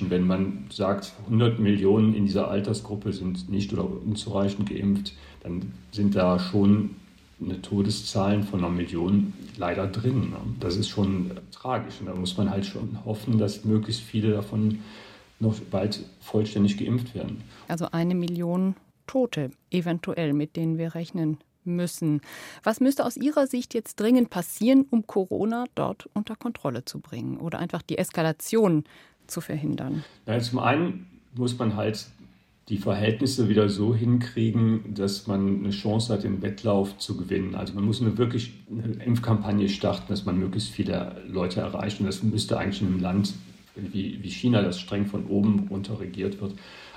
Und 0.00 0.10
wenn 0.10 0.26
man 0.26 0.66
sagt, 0.70 1.12
100 1.26 1.58
Millionen 1.58 2.14
in 2.14 2.26
dieser 2.26 2.48
Altersgruppe 2.48 3.12
sind 3.12 3.48
nicht 3.48 3.72
oder 3.72 3.84
unzureichend 3.84 4.68
geimpft, 4.68 5.14
dann 5.42 5.72
sind 5.92 6.14
da 6.16 6.38
schon 6.38 6.96
eine 7.44 7.60
Todeszahlen 7.62 8.44
von 8.44 8.60
einer 8.60 8.68
Million 8.68 9.32
leider 9.56 9.86
drin. 9.86 10.30
Ne? 10.30 10.36
Das 10.60 10.76
ist 10.76 10.88
schon 10.88 11.30
tragisch. 11.50 12.00
Und 12.00 12.06
da 12.06 12.14
muss 12.14 12.36
man 12.36 12.50
halt 12.50 12.66
schon 12.66 12.98
hoffen, 13.04 13.38
dass 13.38 13.64
möglichst 13.64 14.02
viele 14.02 14.32
davon 14.32 14.80
noch 15.40 15.58
bald 15.70 16.04
vollständig 16.20 16.78
geimpft 16.78 17.14
werden. 17.14 17.42
Also 17.68 17.88
eine 17.90 18.14
Million 18.14 18.76
Tote 19.06 19.50
eventuell, 19.70 20.32
mit 20.32 20.56
denen 20.56 20.78
wir 20.78 20.94
rechnen 20.94 21.38
müssen. 21.64 22.20
Was 22.62 22.80
müsste 22.80 23.04
aus 23.04 23.16
Ihrer 23.16 23.46
Sicht 23.46 23.74
jetzt 23.74 24.00
dringend 24.00 24.30
passieren, 24.30 24.86
um 24.90 25.06
Corona 25.06 25.66
dort 25.74 26.08
unter 26.14 26.36
Kontrolle 26.36 26.84
zu 26.84 27.00
bringen 27.00 27.36
oder 27.38 27.58
einfach 27.58 27.82
die 27.82 27.98
Eskalation 27.98 28.84
zu 29.26 29.40
verhindern? 29.40 30.04
Ja, 30.26 30.38
zum 30.40 30.58
einen 30.58 31.06
muss 31.34 31.58
man 31.58 31.76
halt 31.76 32.06
die 32.68 32.78
Verhältnisse 32.78 33.48
wieder 33.48 33.68
so 33.68 33.94
hinkriegen, 33.94 34.94
dass 34.94 35.26
man 35.26 35.60
eine 35.60 35.70
Chance 35.70 36.12
hat, 36.12 36.24
den 36.24 36.42
Wettlauf 36.42 36.96
zu 36.98 37.16
gewinnen. 37.16 37.54
Also 37.54 37.74
man 37.74 37.84
muss 37.84 38.00
eine 38.00 38.16
wirklich 38.18 38.52
eine 38.70 39.04
Impfkampagne 39.04 39.68
starten, 39.68 40.04
dass 40.08 40.24
man 40.24 40.38
möglichst 40.38 40.70
viele 40.70 41.22
Leute 41.28 41.60
erreicht. 41.60 42.00
Und 42.00 42.06
das 42.06 42.22
müsste 42.22 42.58
eigentlich 42.58 42.80
in 42.80 42.88
einem 42.88 43.00
Land 43.00 43.34
wie, 43.74 44.22
wie 44.22 44.30
China, 44.30 44.62
das 44.62 44.78
streng 44.78 45.06
von 45.06 45.26
oben 45.26 45.66
runter 45.70 45.98
regiert 45.98 46.40
wird, 46.40 46.54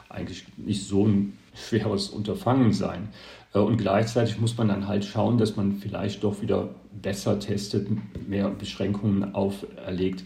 eigentlich 0.09 0.45
nicht 0.57 0.83
so 0.83 1.07
ein 1.07 1.33
schweres 1.53 2.09
Unterfangen 2.09 2.73
sein. 2.73 3.09
Äh, 3.53 3.59
und 3.59 3.77
gleichzeitig 3.77 4.39
muss 4.39 4.57
man 4.57 4.67
dann 4.67 4.87
halt 4.87 5.05
schauen, 5.05 5.37
dass 5.37 5.55
man 5.55 5.73
vielleicht 5.77 6.23
doch 6.23 6.41
wieder 6.41 6.69
besser 7.01 7.39
testet, 7.39 7.87
mehr 8.27 8.49
Beschränkungen 8.49 9.33
auferlegt, 9.33 10.23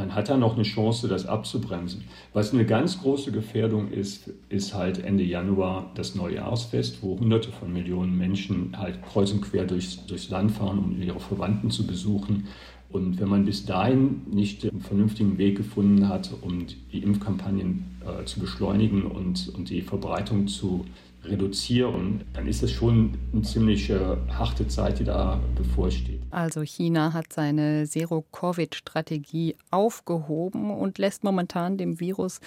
man 0.00 0.14
hat 0.14 0.30
da 0.30 0.36
noch 0.38 0.54
eine 0.54 0.62
Chance, 0.62 1.08
das 1.08 1.26
abzubremsen. 1.26 2.04
Was 2.32 2.54
eine 2.54 2.64
ganz 2.64 3.00
große 3.02 3.32
Gefährdung 3.32 3.92
ist, 3.92 4.30
ist 4.48 4.74
halt 4.74 5.04
Ende 5.04 5.24
Januar 5.24 5.90
das 5.94 6.14
Neujahrsfest, 6.14 7.02
wo 7.02 7.18
Hunderte 7.18 7.52
von 7.52 7.70
Millionen 7.70 8.16
Menschen 8.16 8.74
halt 8.78 9.02
kreuz 9.02 9.30
und 9.30 9.42
quer 9.42 9.66
durchs, 9.66 10.06
durchs 10.06 10.30
Land 10.30 10.52
fahren, 10.52 10.78
um 10.78 11.02
ihre 11.02 11.20
Verwandten 11.20 11.70
zu 11.70 11.86
besuchen. 11.86 12.48
Und 12.88 13.20
wenn 13.20 13.28
man 13.28 13.44
bis 13.44 13.66
dahin 13.66 14.22
nicht 14.30 14.64
einen 14.64 14.80
vernünftigen 14.80 15.36
Weg 15.36 15.58
gefunden 15.58 16.08
hat, 16.08 16.30
um 16.40 16.66
die 16.92 17.02
Impfkampagnen 17.02 17.84
äh, 18.00 18.24
zu 18.24 18.40
beschleunigen 18.40 19.02
und, 19.02 19.52
und 19.54 19.68
die 19.68 19.82
Verbreitung 19.82 20.48
zu 20.48 20.86
reduzieren, 21.24 22.24
dann 22.32 22.46
ist 22.46 22.62
es 22.62 22.72
schon 22.72 23.18
eine 23.32 23.42
ziemlich 23.42 23.90
äh, 23.90 23.98
harte 24.28 24.66
Zeit, 24.68 24.98
die 24.98 25.04
da 25.04 25.40
bevorsteht. 25.54 26.20
Also 26.30 26.62
China 26.62 27.12
hat 27.12 27.32
seine 27.32 27.86
Zero-Covid-Strategie 27.86 29.56
aufgehoben 29.70 30.70
und 30.70 30.98
lässt 30.98 31.24
momentan 31.24 31.76
dem 31.76 32.00
Virus 32.00 32.40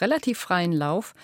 relativ 0.00 0.38
freien 0.38 0.72
Lauf. 0.72 1.14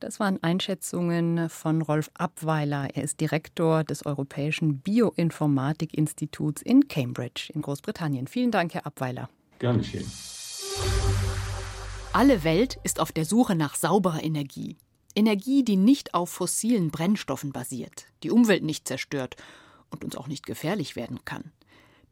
Das 0.00 0.20
waren 0.20 0.42
Einschätzungen 0.42 1.48
von 1.48 1.80
Rolf 1.80 2.10
Abweiler. 2.14 2.88
Er 2.94 3.02
ist 3.02 3.20
Direktor 3.20 3.82
des 3.82 4.04
Europäischen 4.04 4.80
Bioinformatik-Instituts 4.80 6.60
in 6.60 6.86
Cambridge 6.88 7.50
in 7.54 7.62
Großbritannien. 7.62 8.26
Vielen 8.26 8.50
Dank, 8.50 8.74
Herr 8.74 8.86
Abweiler. 8.86 9.30
Gern 9.58 9.78
geschehen. 9.78 10.04
Alle 12.12 12.44
Welt 12.44 12.78
ist 12.82 13.00
auf 13.00 13.12
der 13.12 13.24
Suche 13.24 13.54
nach 13.54 13.74
sauberer 13.74 14.22
Energie. 14.22 14.76
Energie, 15.16 15.64
die 15.64 15.76
nicht 15.76 16.14
auf 16.14 16.30
fossilen 16.30 16.90
Brennstoffen 16.90 17.50
basiert, 17.50 18.06
die 18.22 18.30
Umwelt 18.30 18.62
nicht 18.62 18.86
zerstört 18.86 19.36
und 19.90 20.04
uns 20.04 20.16
auch 20.16 20.28
nicht 20.28 20.46
gefährlich 20.46 20.94
werden 20.94 21.24
kann. 21.24 21.52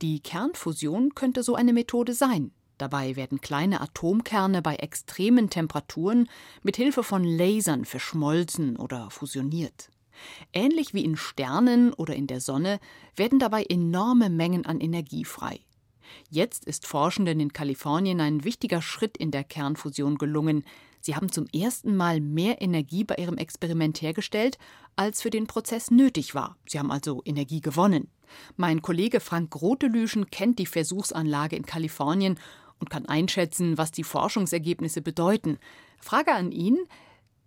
Die 0.03 0.21
Kernfusion 0.21 1.15
könnte 1.15 1.43
so 1.43 1.55
eine 1.55 1.73
Methode 1.73 2.15
sein. 2.15 2.51
Dabei 2.79 3.15
werden 3.15 3.41
kleine 3.41 3.81
Atomkerne 3.81 4.61
bei 4.61 4.77
extremen 4.77 5.49
Temperaturen 5.49 6.29
mit 6.63 6.77
Hilfe 6.77 7.05
von 7.05 7.23
Lasern 7.23 7.85
verschmolzen 7.85 8.77
oder 8.77 9.11
fusioniert. 9.11 9.91
Ähnlich 10.53 10.95
wie 10.95 11.05
in 11.05 11.17
Sternen 11.17 11.93
oder 11.93 12.17
in 12.17 12.27
der 12.27 12.41
Sonne 12.41 12.81
werden 13.17 13.39
dabei 13.39 13.65
enorme 13.65 14.31
Mengen 14.31 14.67
an 14.67 14.81
Energie 14.81 15.25
frei. 15.25 15.61
Jetzt 16.31 16.65
ist 16.65 16.87
Forschenden 16.87 17.41
in 17.41 17.53
Kalifornien 17.53 18.21
ein 18.21 18.45
wichtiger 18.45 18.83
Schritt 18.83 19.17
in 19.17 19.31
der 19.31 19.45
Kernfusion 19.45 20.17
gelungen. 20.17 20.65
Sie 21.01 21.17
haben 21.17 21.31
zum 21.31 21.47
ersten 21.55 21.97
Mal 21.97 22.21
mehr 22.21 22.63
Energie 22.63 23.05
bei 23.05 23.17
ihrem 23.17 23.37
Experiment 23.37 24.01
hergestellt, 24.01 24.59
als 24.97 25.23
für 25.23 25.31
den 25.31 25.47
Prozess 25.47 25.91
nötig 25.91 26.35
war. 26.35 26.57
Sie 26.67 26.79
haben 26.79 26.91
also 26.91 27.23
Energie 27.25 27.61
gewonnen. 27.61 28.09
Mein 28.57 28.83
Kollege 28.83 29.21
Frank 29.21 29.51
Grotelüschen 29.51 30.31
kennt 30.31 30.59
die 30.59 30.67
Versuchsanlage 30.67 31.57
in 31.57 31.67
Kalifornien 31.67 32.39
und 32.79 32.91
kann 32.91 33.07
einschätzen, 33.07 33.79
was 33.79 33.93
die 33.93 34.05
Forschungsergebnisse 34.05 35.03
bedeuten. 35.03 35.59
Frage 36.01 36.33
an 36.33 36.53
ihn, 36.53 36.79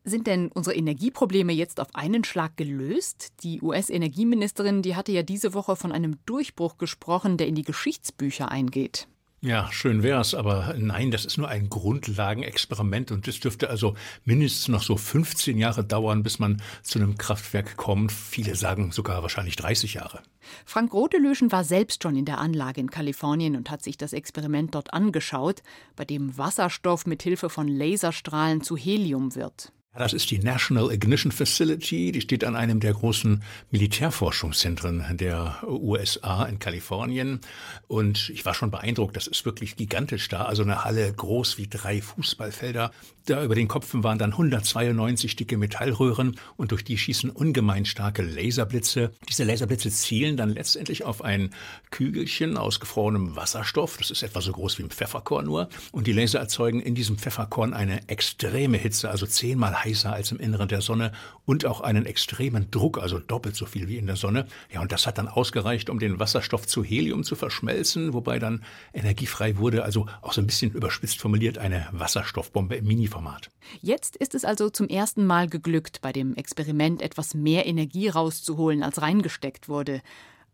sind 0.09 0.27
denn 0.27 0.49
unsere 0.53 0.75
Energieprobleme 0.75 1.53
jetzt 1.53 1.79
auf 1.79 1.93
einen 1.93 2.23
Schlag 2.23 2.57
gelöst? 2.57 3.33
Die 3.43 3.61
US-Energieministerin, 3.61 4.81
die 4.81 4.95
hatte 4.95 5.11
ja 5.11 5.23
diese 5.23 5.53
Woche 5.53 5.75
von 5.75 5.91
einem 5.91 6.17
Durchbruch 6.25 6.77
gesprochen, 6.77 7.37
der 7.37 7.47
in 7.47 7.55
die 7.55 7.63
Geschichtsbücher 7.63 8.49
eingeht. 8.49 9.07
Ja, 9.39 9.71
schön 9.71 10.01
wär's, 10.01 10.33
aber 10.33 10.73
nein, 10.79 11.11
das 11.11 11.23
ist 11.23 11.37
nur 11.37 11.47
ein 11.47 11.69
Grundlagenexperiment 11.69 13.11
und 13.11 13.27
es 13.27 13.39
dürfte 13.39 13.69
also 13.69 13.93
mindestens 14.25 14.67
noch 14.67 14.81
so 14.81 14.97
15 14.97 15.59
Jahre 15.59 15.83
dauern, 15.83 16.23
bis 16.23 16.39
man 16.39 16.59
zu 16.81 16.97
einem 16.97 17.19
Kraftwerk 17.19 17.77
kommt. 17.77 18.11
Viele 18.11 18.55
sagen 18.55 18.91
sogar 18.91 19.21
wahrscheinlich 19.21 19.55
30 19.55 19.93
Jahre. 19.93 20.23
Frank 20.65 20.91
Rotelöschen 20.91 21.51
war 21.51 21.63
selbst 21.63 22.01
schon 22.01 22.15
in 22.15 22.25
der 22.25 22.39
Anlage 22.39 22.81
in 22.81 22.89
Kalifornien 22.89 23.55
und 23.55 23.69
hat 23.69 23.83
sich 23.83 23.95
das 23.95 24.11
Experiment 24.11 24.73
dort 24.73 24.91
angeschaut, 24.91 25.61
bei 25.95 26.03
dem 26.03 26.35
Wasserstoff 26.39 27.05
mit 27.05 27.21
Hilfe 27.21 27.51
von 27.51 27.67
Laserstrahlen 27.67 28.61
zu 28.61 28.75
Helium 28.75 29.35
wird. 29.35 29.71
Das 29.97 30.13
ist 30.13 30.29
die 30.29 30.37
National 30.37 30.91
Ignition 30.91 31.31
Facility, 31.31 32.11
die 32.11 32.21
steht 32.21 32.43
an 32.43 32.55
einem 32.55 32.79
der 32.79 32.93
großen 32.93 33.41
Militärforschungszentren 33.71 35.17
der 35.17 35.57
USA 35.67 36.45
in 36.45 36.59
Kalifornien. 36.59 37.39
Und 37.87 38.29
ich 38.29 38.45
war 38.45 38.53
schon 38.53 38.69
beeindruckt, 38.69 39.15
das 39.15 39.25
ist 39.25 39.43
wirklich 39.45 39.75
gigantisch 39.75 40.27
da. 40.27 40.43
Also 40.43 40.61
eine 40.61 40.83
Halle 40.83 41.11
groß 41.11 41.57
wie 41.57 41.65
drei 41.65 41.99
Fußballfelder. 41.99 42.91
Da 43.25 43.43
über 43.43 43.55
den 43.55 43.67
Kopfen 43.67 44.03
waren 44.03 44.19
dann 44.19 44.33
192 44.33 45.35
dicke 45.35 45.57
Metallröhren 45.57 46.39
und 46.57 46.71
durch 46.71 46.83
die 46.83 46.97
schießen 46.97 47.31
ungemein 47.31 47.85
starke 47.85 48.21
Laserblitze. 48.21 49.11
Diese 49.27 49.45
Laserblitze 49.45 49.89
zielen 49.89 50.37
dann 50.37 50.51
letztendlich 50.51 51.05
auf 51.05 51.23
ein 51.23 51.49
Kügelchen 51.89 52.55
aus 52.55 52.79
gefrorenem 52.79 53.35
Wasserstoff. 53.35 53.97
Das 53.97 54.11
ist 54.11 54.21
etwa 54.21 54.41
so 54.41 54.51
groß 54.51 54.77
wie 54.77 54.83
ein 54.83 54.91
Pfefferkorn 54.91 55.45
nur. 55.45 55.69
Und 55.91 56.05
die 56.05 56.13
Laser 56.13 56.39
erzeugen 56.39 56.81
in 56.81 56.93
diesem 56.93 57.17
Pfefferkorn 57.17 57.73
eine 57.73 58.07
extreme 58.07 58.77
Hitze, 58.77 59.09
also 59.09 59.25
zehnmal 59.25 59.75
heißer 59.75 59.86
als 59.95 60.31
im 60.31 60.39
Inneren 60.39 60.67
der 60.67 60.81
Sonne 60.81 61.11
und 61.45 61.65
auch 61.65 61.81
einen 61.81 62.05
extremen 62.05 62.69
Druck, 62.71 62.97
also 62.97 63.19
doppelt 63.19 63.55
so 63.55 63.65
viel 63.65 63.87
wie 63.87 63.97
in 63.97 64.07
der 64.07 64.15
Sonne. 64.15 64.47
Ja, 64.71 64.81
und 64.81 64.91
das 64.91 65.07
hat 65.07 65.17
dann 65.17 65.27
ausgereicht, 65.27 65.89
um 65.89 65.99
den 65.99 66.19
Wasserstoff 66.19 66.67
zu 66.67 66.83
Helium 66.83 67.23
zu 67.23 67.35
verschmelzen, 67.35 68.13
wobei 68.13 68.39
dann 68.39 68.63
energiefrei 68.93 69.57
wurde, 69.57 69.83
also 69.83 70.07
auch 70.21 70.33
so 70.33 70.41
ein 70.41 70.47
bisschen 70.47 70.71
überspitzt 70.71 71.19
formuliert 71.19 71.57
eine 71.57 71.87
Wasserstoffbombe 71.91 72.75
im 72.75 72.85
Mini-Format. 72.85 73.49
Jetzt 73.81 74.15
ist 74.15 74.35
es 74.35 74.45
also 74.45 74.69
zum 74.69 74.87
ersten 74.87 75.25
Mal 75.25 75.47
geglückt, 75.47 76.01
bei 76.01 76.11
dem 76.11 76.35
Experiment 76.35 77.01
etwas 77.01 77.33
mehr 77.33 77.65
Energie 77.65 78.09
rauszuholen, 78.09 78.83
als 78.83 79.01
reingesteckt 79.01 79.69
wurde. 79.69 80.01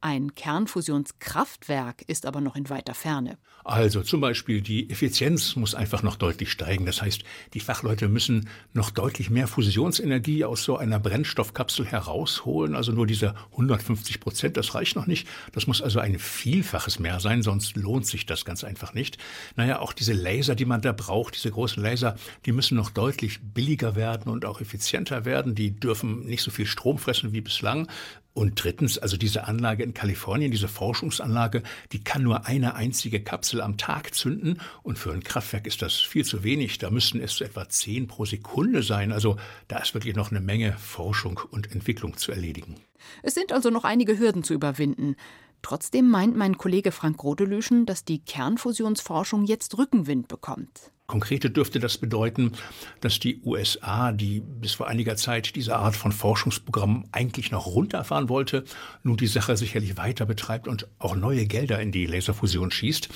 Ein 0.06 0.36
Kernfusionskraftwerk 0.36 2.02
ist 2.08 2.26
aber 2.26 2.42
noch 2.42 2.58
in 2.58 2.70
weiter 2.70 2.94
Ferne. 2.94 3.38
Also 3.64 4.02
zum 4.02 4.20
Beispiel 4.20 4.60
die 4.60 4.90
Effizienz 4.90 5.56
muss 5.56 5.76
einfach 5.76 6.04
noch 6.04 6.18
deutlich 6.18 6.52
steigen. 6.52 6.86
Das 6.86 7.02
heißt, 7.02 7.24
die 7.54 7.62
Fachleute 7.62 8.10
müssen 8.10 8.50
noch 8.74 8.90
deutlich 8.90 9.30
mehr 9.30 9.48
Fusionsenergie 9.48 10.44
aus 10.44 10.66
so 10.66 10.76
einer 10.76 11.00
Brennstoffkapsel 11.00 11.86
herausholen. 11.86 12.76
Also 12.76 12.92
nur 12.92 13.08
diese 13.08 13.34
150 13.52 14.20
Prozent, 14.20 14.58
das 14.58 14.76
reicht 14.76 14.98
noch 14.98 15.08
nicht. 15.08 15.26
Das 15.54 15.68
muss 15.68 15.82
also 15.82 16.02
ein 16.02 16.20
Vielfaches 16.20 17.00
mehr 17.00 17.22
sein, 17.22 17.42
sonst 17.42 17.78
lohnt 17.78 18.06
sich 18.06 18.26
das 18.26 18.44
ganz 18.44 18.66
einfach 18.66 18.94
nicht. 18.94 19.18
Naja, 19.56 19.80
auch 19.80 19.94
diese 19.94 20.12
Laser, 20.12 20.56
die 20.56 20.66
man 20.66 20.82
da 20.82 20.92
braucht, 20.92 21.36
diese 21.36 21.50
großen 21.50 21.82
Laser, 21.82 22.18
die 22.46 22.52
müssen 22.52 22.76
noch 22.76 22.90
deutlich 22.90 23.40
billiger 23.42 23.96
werden 23.96 24.30
und 24.30 24.44
auch 24.44 24.60
effizienter 24.60 25.24
werden. 25.24 25.56
Die 25.56 25.72
dürfen 25.72 26.26
nicht 26.26 26.44
so 26.44 26.52
viel 26.52 26.66
Strom 26.66 26.98
fressen 26.98 27.32
wie 27.32 27.40
bislang. 27.40 27.88
Und 28.34 28.63
drittens, 28.63 28.98
also 28.98 29.16
diese 29.16 29.46
Anlage 29.48 29.84
in 29.84 29.94
Kalifornien, 29.94 30.50
diese 30.50 30.68
Forschungsanlage, 30.68 31.62
die 31.92 32.04
kann 32.04 32.24
nur 32.24 32.48
eine 32.48 32.75
einzige 32.75 33.22
Kapsel 33.22 33.62
am 33.62 33.78
Tag 33.78 34.16
zünden. 34.16 34.60
Und 34.82 34.98
für 34.98 35.12
ein 35.12 35.24
Kraftwerk 35.24 35.68
ist 35.68 35.84
das 35.84 35.96
viel 35.96 36.25
zu 36.25 36.44
wenig. 36.44 36.80
Da 36.80 36.90
müssten 36.90 37.20
es 37.20 37.36
so 37.36 37.46
etwa 37.46 37.70
zehn 37.70 38.08
pro 38.08 38.25
Sekunde 38.25 38.82
sein. 38.82 39.12
Also 39.12 39.38
da 39.68 39.78
ist 39.78 39.94
wirklich 39.94 40.16
noch 40.16 40.32
eine 40.32 40.42
Menge 40.42 40.74
Forschung 40.74 41.40
und 41.52 41.72
Entwicklung 41.72 42.18
zu 42.18 42.32
erledigen. 42.32 42.75
Es 43.22 43.36
sind 43.36 43.52
also 43.52 43.70
noch 43.70 43.84
einige 43.84 44.18
Hürden 44.18 44.44
zu 44.44 44.54
überwinden. 44.54 45.16
Trotzdem 45.62 46.10
meint 46.10 46.36
mein 46.36 46.58
Kollege 46.58 46.92
Frank 46.92 47.24
Rodelüschen, 47.24 47.86
dass 47.86 48.04
die 48.04 48.20
Kernfusionsforschung 48.20 49.46
jetzt 49.46 49.78
Rückenwind 49.78 50.28
bekommt. 50.28 50.92
Konkrete 51.13 51.51
dürfte 51.51 51.79
das 51.79 52.00
bedeuten, 52.00 52.53
dass 53.00 53.20
die 53.20 53.39
USA, 53.46 54.12
die 54.12 54.39
bis 54.39 54.74
vor 54.74 54.88
einiger 54.88 55.15
Zeit 55.15 55.55
diese 55.55 55.75
Art 55.75 55.96
von 55.96 56.12
Forschungsprogramm 56.12 57.05
eigentlich 57.12 57.51
noch 57.51 57.67
runterfahren 57.67 58.29
wollte, 58.29 58.63
nun 59.03 59.15
die 59.15 59.27
Sache 59.27 59.55
sicherlich 59.55 59.96
weiter 59.96 60.25
betreibt 60.25 60.67
und 60.67 60.88
auch 60.98 61.15
neue 61.15 61.46
Gelder 61.46 61.79
in 61.79 61.91
die 61.91 62.08
Laserfusion 62.08 62.72
schießt. 62.72 63.10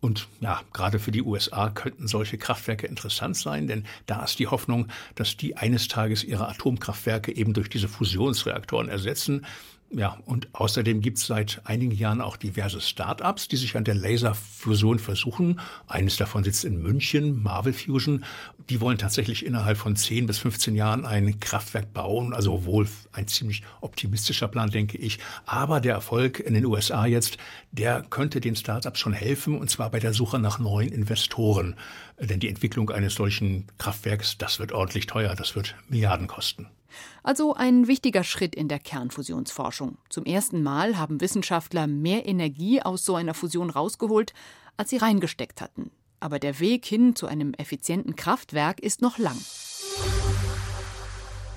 Und 0.00 0.26
ja, 0.40 0.62
gerade 0.72 0.98
für 0.98 1.10
die 1.10 1.22
USA 1.22 1.68
könnten 1.68 2.08
solche 2.08 2.38
Kraftwerke 2.38 2.86
interessant 2.86 3.36
sein, 3.36 3.66
denn 3.66 3.84
da 4.06 4.24
ist 4.24 4.38
die 4.38 4.46
Hoffnung, 4.46 4.88
dass 5.14 5.36
die 5.36 5.58
eines 5.58 5.88
Tages 5.88 6.24
ihre 6.24 6.48
Atomkraftwerke 6.48 7.36
eben 7.36 7.52
durch 7.52 7.68
diese 7.68 7.88
Fusionsreaktoren 7.88 8.88
ersetzen. 8.88 9.44
Ja, 9.90 10.18
und 10.24 10.48
außerdem 10.52 11.00
gibt 11.00 11.18
es 11.18 11.26
seit 11.26 11.60
einigen 11.64 11.92
Jahren 11.92 12.20
auch 12.20 12.36
diverse 12.36 12.80
Start-ups, 12.80 13.46
die 13.46 13.56
sich 13.56 13.76
an 13.76 13.84
der 13.84 13.94
Laserfusion 13.94 14.98
versuchen. 14.98 15.60
Eines 15.86 16.16
davon 16.16 16.42
sitzt 16.42 16.64
in 16.64 16.82
München, 16.82 17.42
Marvel 17.44 17.72
Fusion. 17.72 18.24
Die 18.68 18.80
wollen 18.80 18.98
tatsächlich 18.98 19.46
innerhalb 19.46 19.78
von 19.78 19.94
10 19.94 20.26
bis 20.26 20.38
15 20.38 20.74
Jahren 20.74 21.06
ein 21.06 21.38
Kraftwerk 21.38 21.92
bauen. 21.92 22.34
Also 22.34 22.64
wohl 22.64 22.88
ein 23.12 23.28
ziemlich 23.28 23.62
optimistischer 23.82 24.48
Plan, 24.48 24.70
denke 24.70 24.98
ich. 24.98 25.20
Aber 25.46 25.80
der 25.80 25.94
Erfolg 25.94 26.40
in 26.40 26.54
den 26.54 26.66
USA 26.66 27.06
jetzt, 27.06 27.36
der 27.70 28.02
könnte 28.02 28.40
den 28.40 28.56
Start-ups 28.56 28.98
schon 28.98 29.12
helfen, 29.12 29.56
und 29.56 29.70
zwar 29.70 29.90
bei 29.90 30.00
der 30.00 30.12
Suche 30.12 30.40
nach 30.40 30.58
neuen 30.58 30.90
Investoren. 30.90 31.76
Denn 32.18 32.40
die 32.40 32.48
Entwicklung 32.48 32.90
eines 32.90 33.14
solchen 33.14 33.66
Kraftwerks, 33.78 34.38
das 34.38 34.58
wird 34.58 34.72
ordentlich 34.72 35.06
teuer. 35.06 35.36
Das 35.36 35.54
wird 35.54 35.76
Milliarden 35.88 36.26
kosten. 36.26 36.66
Also 37.22 37.54
ein 37.54 37.86
wichtiger 37.86 38.24
Schritt 38.24 38.54
in 38.54 38.68
der 38.68 38.78
Kernfusionsforschung. 38.78 39.98
Zum 40.08 40.24
ersten 40.24 40.62
Mal 40.62 40.98
haben 40.98 41.20
Wissenschaftler 41.20 41.86
mehr 41.86 42.26
Energie 42.26 42.82
aus 42.82 43.04
so 43.04 43.14
einer 43.16 43.34
Fusion 43.34 43.70
rausgeholt, 43.70 44.32
als 44.76 44.90
sie 44.90 44.96
reingesteckt 44.96 45.60
hatten. 45.60 45.90
Aber 46.20 46.38
der 46.38 46.60
Weg 46.60 46.84
hin 46.84 47.14
zu 47.16 47.26
einem 47.26 47.54
effizienten 47.54 48.16
Kraftwerk 48.16 48.80
ist 48.80 49.02
noch 49.02 49.18
lang. 49.18 49.36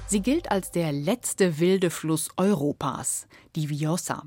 Sie 0.08 0.22
gilt 0.22 0.52
als 0.52 0.72
der 0.72 0.94
letzte 0.94 1.60
wilde 1.60 1.90
Fluss 1.90 2.30
Europas, 2.38 3.28
die 3.56 3.70
Vjosa. 3.70 4.24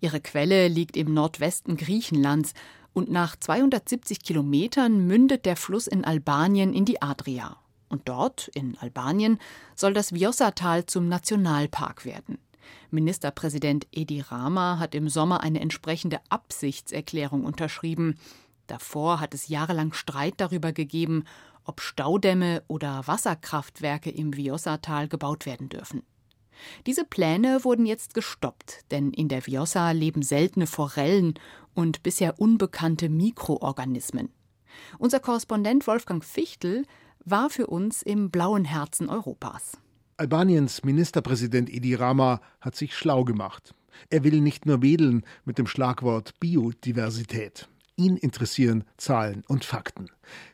Ihre 0.00 0.20
Quelle 0.20 0.68
liegt 0.68 0.98
im 0.98 1.14
Nordwesten 1.14 1.78
Griechenlands 1.78 2.52
und 2.92 3.10
nach 3.10 3.34
270 3.36 4.22
Kilometern 4.22 5.06
mündet 5.06 5.46
der 5.46 5.56
Fluss 5.56 5.86
in 5.86 6.04
Albanien 6.04 6.74
in 6.74 6.84
die 6.84 7.00
Adria. 7.00 7.56
Und 7.94 8.08
dort, 8.08 8.48
in 8.54 8.76
Albanien, 8.78 9.38
soll 9.76 9.94
das 9.94 10.12
Vjosa-Tal 10.12 10.84
zum 10.86 11.06
Nationalpark 11.06 12.04
werden. 12.04 12.38
Ministerpräsident 12.90 13.86
Edi 13.92 14.20
Rama 14.20 14.80
hat 14.80 14.96
im 14.96 15.08
Sommer 15.08 15.42
eine 15.42 15.60
entsprechende 15.60 16.18
Absichtserklärung 16.28 17.44
unterschrieben. 17.44 18.18
Davor 18.66 19.20
hat 19.20 19.32
es 19.32 19.46
jahrelang 19.46 19.92
Streit 19.92 20.34
darüber 20.38 20.72
gegeben, 20.72 21.22
ob 21.62 21.80
Staudämme 21.80 22.64
oder 22.66 23.06
Wasserkraftwerke 23.06 24.10
im 24.10 24.32
Vjosa-Tal 24.32 25.06
gebaut 25.06 25.46
werden 25.46 25.68
dürfen. 25.68 26.02
Diese 26.86 27.04
Pläne 27.04 27.62
wurden 27.62 27.86
jetzt 27.86 28.12
gestoppt, 28.12 28.90
denn 28.90 29.12
in 29.12 29.28
der 29.28 29.46
Vjosa 29.46 29.92
leben 29.92 30.22
seltene 30.22 30.66
Forellen 30.66 31.34
und 31.74 32.02
bisher 32.02 32.40
unbekannte 32.40 33.08
Mikroorganismen. 33.08 34.30
Unser 34.98 35.20
Korrespondent 35.20 35.86
Wolfgang 35.86 36.24
Fichtel 36.24 36.86
war 37.24 37.50
für 37.50 37.66
uns 37.66 38.02
im 38.02 38.30
blauen 38.30 38.64
Herzen 38.64 39.08
Europas. 39.08 39.78
Albaniens 40.16 40.84
Ministerpräsident 40.84 41.68
Edi 41.70 41.94
Rama 41.94 42.40
hat 42.60 42.76
sich 42.76 42.94
schlau 42.94 43.24
gemacht. 43.24 43.74
Er 44.10 44.24
will 44.24 44.40
nicht 44.40 44.66
nur 44.66 44.82
wedeln 44.82 45.24
mit 45.44 45.58
dem 45.58 45.66
Schlagwort 45.66 46.38
Biodiversität. 46.40 47.68
Ihn 47.96 48.16
interessieren 48.16 48.84
Zahlen 48.96 49.44
und 49.46 49.64
Fakten. 49.64 50.06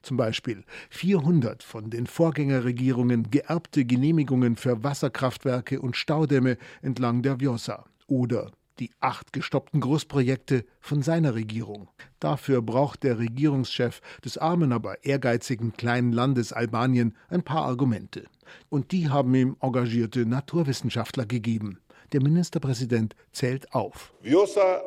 Zum 0.03 0.17
Beispiel 0.17 0.65
400 0.91 1.63
von 1.63 1.89
den 1.89 2.07
Vorgängerregierungen 2.07 3.31
geerbte 3.31 3.85
Genehmigungen 3.85 4.57
für 4.57 4.85
Wasserkraftwerke 4.85 5.81
und 5.81 5.97
Staudämme 5.97 6.59
entlang 6.83 7.23
der 7.23 7.41
Vjosa 7.41 7.85
oder 8.07 8.51
die 8.81 8.91
acht 8.99 9.33
gestoppten 9.33 9.81
Großprojekte 9.81 10.65
von 10.81 11.03
seiner 11.03 11.35
Regierung. 11.35 11.89
Dafür 12.19 12.63
braucht 12.63 13.03
der 13.03 13.19
Regierungschef 13.19 14.01
des 14.25 14.39
armen, 14.39 14.73
aber 14.73 15.05
ehrgeizigen 15.05 15.75
kleinen 15.75 16.13
Landes 16.13 16.53
Albanien 16.53 17.15
ein 17.29 17.43
paar 17.43 17.67
Argumente. 17.67 18.25
Und 18.69 18.91
die 18.93 19.09
haben 19.09 19.35
ihm 19.35 19.57
engagierte 19.61 20.27
Naturwissenschaftler 20.27 21.27
gegeben. 21.27 21.79
Der 22.13 22.23
Ministerpräsident 22.23 23.15
zählt 23.33 23.73
auf. 23.73 24.13
Vjosa 24.23 24.81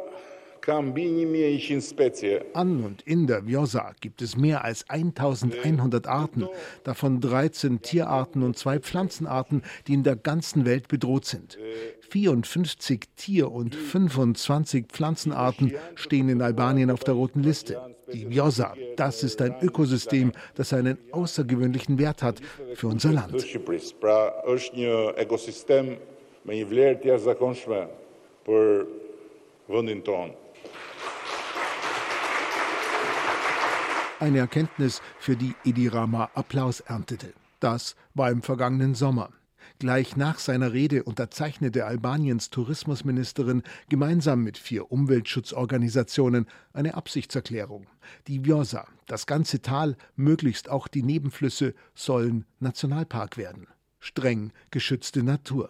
an 2.54 2.84
und 2.84 3.02
in 3.04 3.28
der 3.28 3.46
Vjosa 3.46 3.94
gibt 4.00 4.22
es 4.22 4.38
mehr 4.38 4.64
als 4.64 4.90
1100 4.90 6.08
Arten, 6.08 6.48
davon 6.84 7.20
13 7.20 7.82
Tierarten 7.82 8.44
und 8.44 8.58
zwei 8.58 8.80
Pflanzenarten, 8.80 9.64
die 9.88 9.94
in 9.94 10.04
der 10.04 10.16
ganzen 10.16 10.66
Welt 10.66 10.88
bedroht 10.88 11.26
sind. 11.26 11.58
54 12.10 13.02
Tier- 13.16 13.52
und 13.52 13.76
25 13.76 14.88
Pflanzenarten 14.88 15.74
stehen 15.96 16.30
in 16.30 16.42
Albanien 16.42 16.92
auf 16.92 17.04
der 17.04 17.16
roten 17.16 17.44
Liste. 17.44 17.82
Die 18.14 18.30
Vjosa, 18.30 18.74
das 18.96 19.24
ist 19.24 19.42
ein 19.42 19.56
Ökosystem, 19.62 20.32
das 20.56 20.74
einen 20.74 20.98
außergewöhnlichen 21.12 22.00
Wert 22.00 22.24
hat 22.24 22.40
für 22.76 22.88
unser 22.88 23.12
Land. 23.12 23.44
me 26.44 26.58
një 26.60 26.68
vlerë 26.68 27.00
të 27.00 27.08
jashtëzakonshme 27.08 27.82
për 28.44 28.82
vendin 29.72 30.02
tonë. 30.04 30.43
Eine 34.24 34.38
Erkenntnis, 34.38 35.02
für 35.20 35.36
die 35.36 35.54
Edi 35.66 35.90
Rama 35.90 36.30
Applaus 36.34 36.80
erntete. 36.80 37.34
Das 37.60 37.98
war 38.14 38.32
im 38.32 38.42
vergangenen 38.42 38.96
Sommer. 38.96 39.32
Gleich 39.80 40.16
nach 40.16 40.40
seiner 40.40 40.72
Rede 40.72 41.04
unterzeichnete 41.04 41.86
Albaniens 41.86 42.50
Tourismusministerin 42.50 43.64
gemeinsam 43.90 44.42
mit 44.42 44.58
vier 44.58 44.94
Umweltschutzorganisationen 44.94 46.48
eine 46.72 46.94
Absichtserklärung. 46.94 47.88
Die 48.28 48.46
Vjosa, 48.46 48.88
das 49.08 49.26
ganze 49.26 49.62
Tal, 49.62 49.98
möglichst 50.16 50.70
auch 50.70 50.88
die 50.88 51.04
Nebenflüsse, 51.04 51.74
sollen 51.94 52.46
Nationalpark 52.62 53.36
werden. 53.36 53.68
Streng 54.00 54.54
geschützte 54.72 55.22
Natur. 55.22 55.70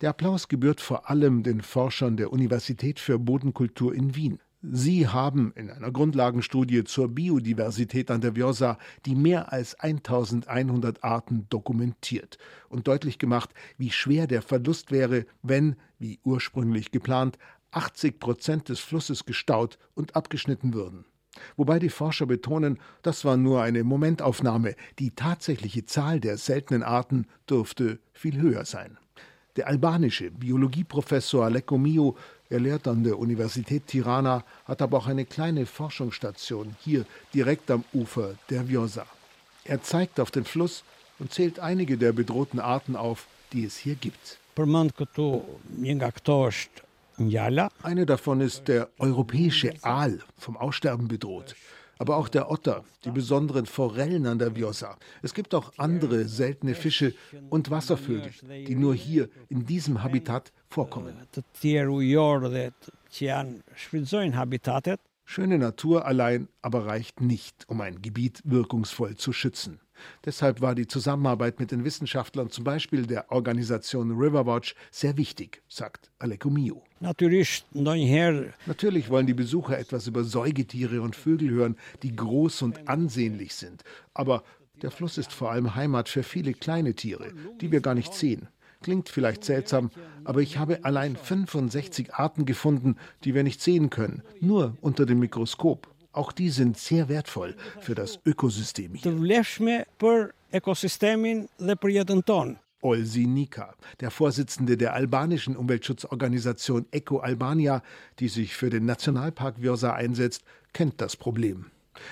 Der 0.00 0.08
Applaus 0.08 0.48
gebührt 0.48 0.80
vor 0.80 1.10
allem 1.10 1.42
den 1.42 1.60
Forschern 1.60 2.16
der 2.16 2.32
Universität 2.32 2.98
für 2.98 3.18
Bodenkultur 3.18 3.94
in 3.94 4.16
Wien. 4.16 4.40
Sie 4.62 5.08
haben 5.08 5.54
in 5.56 5.70
einer 5.70 5.90
Grundlagenstudie 5.90 6.84
zur 6.84 7.08
Biodiversität 7.08 8.10
an 8.10 8.20
der 8.20 8.34
Vjosa 8.34 8.76
die 9.06 9.14
mehr 9.14 9.54
als 9.54 9.74
1100 9.80 11.02
Arten 11.02 11.46
dokumentiert 11.48 12.36
und 12.68 12.86
deutlich 12.86 13.18
gemacht, 13.18 13.54
wie 13.78 13.90
schwer 13.90 14.26
der 14.26 14.42
Verlust 14.42 14.90
wäre, 14.90 15.24
wenn, 15.42 15.76
wie 15.98 16.20
ursprünglich 16.24 16.90
geplant, 16.90 17.38
80 17.70 18.20
Prozent 18.20 18.68
des 18.68 18.80
Flusses 18.80 19.24
gestaut 19.24 19.78
und 19.94 20.14
abgeschnitten 20.14 20.74
würden. 20.74 21.06
Wobei 21.56 21.78
die 21.78 21.88
Forscher 21.88 22.26
betonen, 22.26 22.78
das 23.00 23.24
war 23.24 23.38
nur 23.38 23.62
eine 23.62 23.82
Momentaufnahme, 23.82 24.74
die 24.98 25.12
tatsächliche 25.12 25.86
Zahl 25.86 26.20
der 26.20 26.36
seltenen 26.36 26.82
Arten 26.82 27.26
dürfte 27.48 27.98
viel 28.12 28.38
höher 28.38 28.66
sein. 28.66 28.98
Der 29.56 29.68
albanische 29.68 30.30
Biologieprofessor 30.30 31.44
Aleko 31.46 31.78
Mio 31.78 32.16
er 32.50 32.60
lehrt 32.60 32.88
an 32.88 33.04
der 33.04 33.18
Universität 33.18 33.86
Tirana, 33.86 34.44
hat 34.64 34.82
aber 34.82 34.98
auch 34.98 35.06
eine 35.06 35.24
kleine 35.24 35.66
Forschungsstation 35.66 36.74
hier 36.80 37.06
direkt 37.32 37.70
am 37.70 37.84
Ufer 37.94 38.34
der 38.50 38.68
Vjosa. 38.68 39.06
Er 39.64 39.82
zeigt 39.82 40.18
auf 40.18 40.32
den 40.32 40.44
Fluss 40.44 40.82
und 41.20 41.32
zählt 41.32 41.60
einige 41.60 41.96
der 41.96 42.12
bedrohten 42.12 42.58
Arten 42.58 42.96
auf, 42.96 43.26
die 43.52 43.64
es 43.64 43.76
hier 43.76 43.94
gibt. 43.94 44.38
Eine 47.82 48.04
davon 48.06 48.40
ist 48.40 48.66
der 48.66 48.88
europäische 48.98 49.72
Aal, 49.82 50.20
vom 50.36 50.56
Aussterben 50.56 51.06
bedroht 51.06 51.54
aber 52.00 52.16
auch 52.16 52.28
der 52.28 52.50
Otter, 52.50 52.82
die 53.04 53.10
besonderen 53.10 53.66
Forellen 53.66 54.26
an 54.26 54.38
der 54.38 54.56
Vjosa. 54.56 54.96
Es 55.20 55.34
gibt 55.34 55.54
auch 55.54 55.70
andere 55.76 56.26
seltene 56.26 56.74
Fische 56.74 57.14
und 57.50 57.70
Wasservögel, 57.70 58.32
die 58.66 58.74
nur 58.74 58.94
hier 58.94 59.28
in 59.50 59.66
diesem 59.66 60.02
Habitat 60.02 60.50
vorkommen. 60.66 61.14
Schöne 65.26 65.58
Natur 65.58 66.06
allein 66.06 66.48
aber 66.62 66.86
reicht 66.86 67.20
nicht, 67.20 67.68
um 67.68 67.82
ein 67.82 68.00
Gebiet 68.00 68.40
wirkungsvoll 68.44 69.16
zu 69.16 69.34
schützen. 69.34 69.78
Deshalb 70.24 70.62
war 70.62 70.74
die 70.74 70.86
Zusammenarbeit 70.86 71.60
mit 71.60 71.70
den 71.70 71.84
Wissenschaftlern, 71.84 72.48
zum 72.48 72.64
Beispiel 72.64 73.04
der 73.06 73.30
Organisation 73.30 74.12
Riverwatch, 74.12 74.74
sehr 74.90 75.18
wichtig, 75.18 75.62
sagt 75.68 76.10
Aleko 76.18 76.48
Mio. 76.48 76.82
Natürlich 78.66 79.08
wollen 79.08 79.26
die 79.26 79.34
Besucher 79.34 79.78
etwas 79.78 80.06
über 80.06 80.22
Säugetiere 80.22 81.00
und 81.00 81.16
Vögel 81.16 81.50
hören, 81.50 81.76
die 82.02 82.14
groß 82.14 82.62
und 82.62 82.88
ansehnlich 82.88 83.54
sind. 83.54 83.82
Aber 84.12 84.44
der 84.82 84.90
Fluss 84.90 85.18
ist 85.18 85.32
vor 85.32 85.50
allem 85.50 85.74
Heimat 85.74 86.08
für 86.08 86.22
viele 86.22 86.52
kleine 86.52 86.94
Tiere, 86.94 87.32
die 87.60 87.72
wir 87.72 87.80
gar 87.80 87.94
nicht 87.94 88.12
sehen. 88.14 88.48
Klingt 88.82 89.10
vielleicht 89.10 89.44
seltsam, 89.44 89.90
aber 90.24 90.40
ich 90.40 90.56
habe 90.56 90.84
allein 90.84 91.16
65 91.16 92.14
Arten 92.14 92.46
gefunden, 92.46 92.96
die 93.24 93.34
wir 93.34 93.42
nicht 93.42 93.60
sehen 93.60 93.90
können, 93.90 94.22
nur 94.40 94.76
unter 94.80 95.04
dem 95.04 95.18
Mikroskop. 95.20 95.88
Auch 96.12 96.32
die 96.32 96.48
sind 96.48 96.78
sehr 96.78 97.08
wertvoll 97.08 97.56
für 97.80 97.94
das 97.94 98.18
Ökosystem 98.24 98.94
hier. 98.94 99.02
Olsi 102.82 103.26
Nika, 103.26 103.74
der 104.00 104.10
Vorsitzende 104.10 104.76
der 104.76 104.94
albanischen 104.94 105.56
Umweltschutzorganisation 105.56 106.86
Eco 106.90 107.18
Albania, 107.18 107.82
die 108.18 108.28
sich 108.28 108.54
für 108.54 108.70
den 108.70 108.86
Nationalpark 108.86 109.60
Vjosa 109.60 109.92
einsetzt, 109.92 110.44
kennt 110.72 111.00
das 111.00 111.16
Problem. 111.16 111.66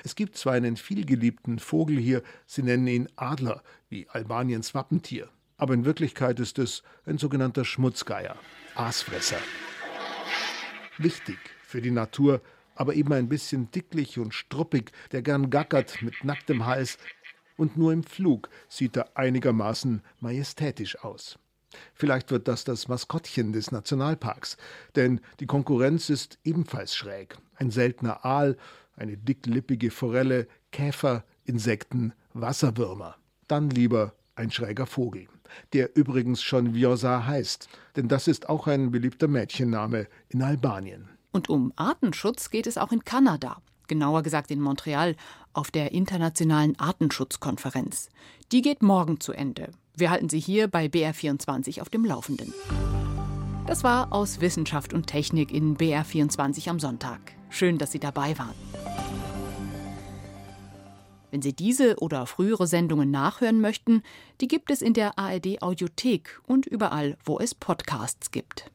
Es 0.05 0.15
gibt 0.15 0.37
zwar 0.37 0.55
einen 0.55 0.77
vielgeliebten 0.77 1.59
Vogel 1.59 1.99
hier, 1.99 2.23
sie 2.47 2.63
nennen 2.63 2.87
ihn 2.87 3.09
Adler, 3.17 3.63
wie 3.89 4.09
Albaniens 4.09 4.75
Wappentier, 4.75 5.29
aber 5.57 5.75
in 5.75 5.85
Wirklichkeit 5.85 6.41
ist 6.41 6.59
es 6.59 6.83
ein 7.07 7.19
sogenannter 7.19 7.65
Schmutzgeier, 7.65 8.37
Aasfresser. 8.75 9.39
Wichtig 10.99 11.39
für 11.63 11.81
die 11.81 11.91
Natur 11.91 12.43
aber 12.79 12.95
eben 12.95 13.13
ein 13.13 13.29
bisschen 13.29 13.71
dicklich 13.73 14.19
und 14.19 14.33
struppig, 14.33 14.93
der 15.11 15.23
gern 15.23 15.51
gackert 15.51 16.01
mit 16.01 16.23
nacktem 16.23 16.65
Hals, 16.65 16.97
und 17.59 17.77
nur 17.77 17.93
im 17.93 18.05
Flug 18.05 18.49
sieht 18.69 18.97
er 18.97 19.17
einigermaßen 19.19 20.01
majestätisch 20.21 20.99
aus. 21.05 21.39
Vielleicht 21.93 22.31
wird 22.31 22.49
das 22.49 22.65
das 22.65 22.89
Maskottchen 22.89 23.53
des 23.53 23.73
Nationalparks, 23.73 24.57
denn 24.97 25.21
die 25.41 25.47
Konkurrenz 25.47 26.09
ist 26.09 26.39
ebenfalls 26.45 26.95
schräg. 26.95 27.37
Ein 27.57 27.71
seltener 27.71 28.25
Aal, 28.25 28.57
eine 28.97 29.19
dicklippige 29.19 29.91
Forelle, 29.91 30.49
Käfer, 30.73 31.25
Insekten, 31.45 32.15
Wasserwürmer. 32.33 33.17
Dann 33.49 33.69
lieber 33.69 34.15
ein 34.35 34.51
schräger 34.51 34.87
Vogel, 34.87 35.27
der 35.73 35.97
übrigens 35.97 36.43
schon 36.43 36.75
Vjosa 36.75 37.27
heißt, 37.27 37.69
denn 37.97 38.09
das 38.09 38.29
ist 38.29 38.49
auch 38.49 38.67
ein 38.67 38.91
beliebter 38.91 39.29
Mädchenname 39.29 40.07
in 40.29 40.43
Albanien. 40.43 41.09
Und 41.33 41.49
um 41.49 41.73
Artenschutz 41.77 42.51
geht 42.51 42.67
es 42.67 42.79
auch 42.79 42.93
in 42.93 43.05
Kanada, 43.05 43.61
genauer 43.89 44.23
gesagt 44.23 44.51
in 44.51 44.61
Montreal, 44.61 45.17
auf 45.53 45.71
der 45.71 45.93
Internationalen 45.93 46.79
Artenschutzkonferenz. 46.79 48.11
Die 48.53 48.63
geht 48.63 48.83
morgen 48.83 49.21
zu 49.21 49.33
Ende. 49.33 49.71
Wir 49.97 50.11
halten 50.11 50.29
Sie 50.29 50.39
hier 50.39 50.69
bei 50.69 50.87
BR24 50.87 51.81
auf 51.81 51.89
dem 51.89 52.05
Laufenden. 52.05 52.55
Das 53.67 53.85
war 53.85 54.13
aus 54.13 54.41
Wissenschaft 54.41 54.95
und 54.95 55.07
Technik 55.07 55.53
in 55.53 55.77
BR24 55.77 56.71
am 56.71 56.79
Sonntag. 56.79 57.21
Schön, 57.51 57.79
dass 57.79 57.93
Sie 57.93 57.99
dabei 57.99 58.39
waren. 58.39 58.55
Wenn 61.31 61.43
Sie 61.43 61.53
diese 61.53 61.97
oder 61.99 62.27
frühere 62.27 62.67
Sendungen 62.67 63.11
nachhören 63.11 63.61
möchten, 63.61 64.03
die 64.41 64.49
gibt 64.49 64.71
es 64.71 64.81
in 64.81 64.95
der 64.95 65.19
ARD 65.19 65.61
Audiothek 65.61 66.41
und 66.47 66.67
überall, 66.67 67.19
wo 67.25 67.39
es 67.39 67.55
Podcasts 67.55 68.31
gibt. 68.31 68.71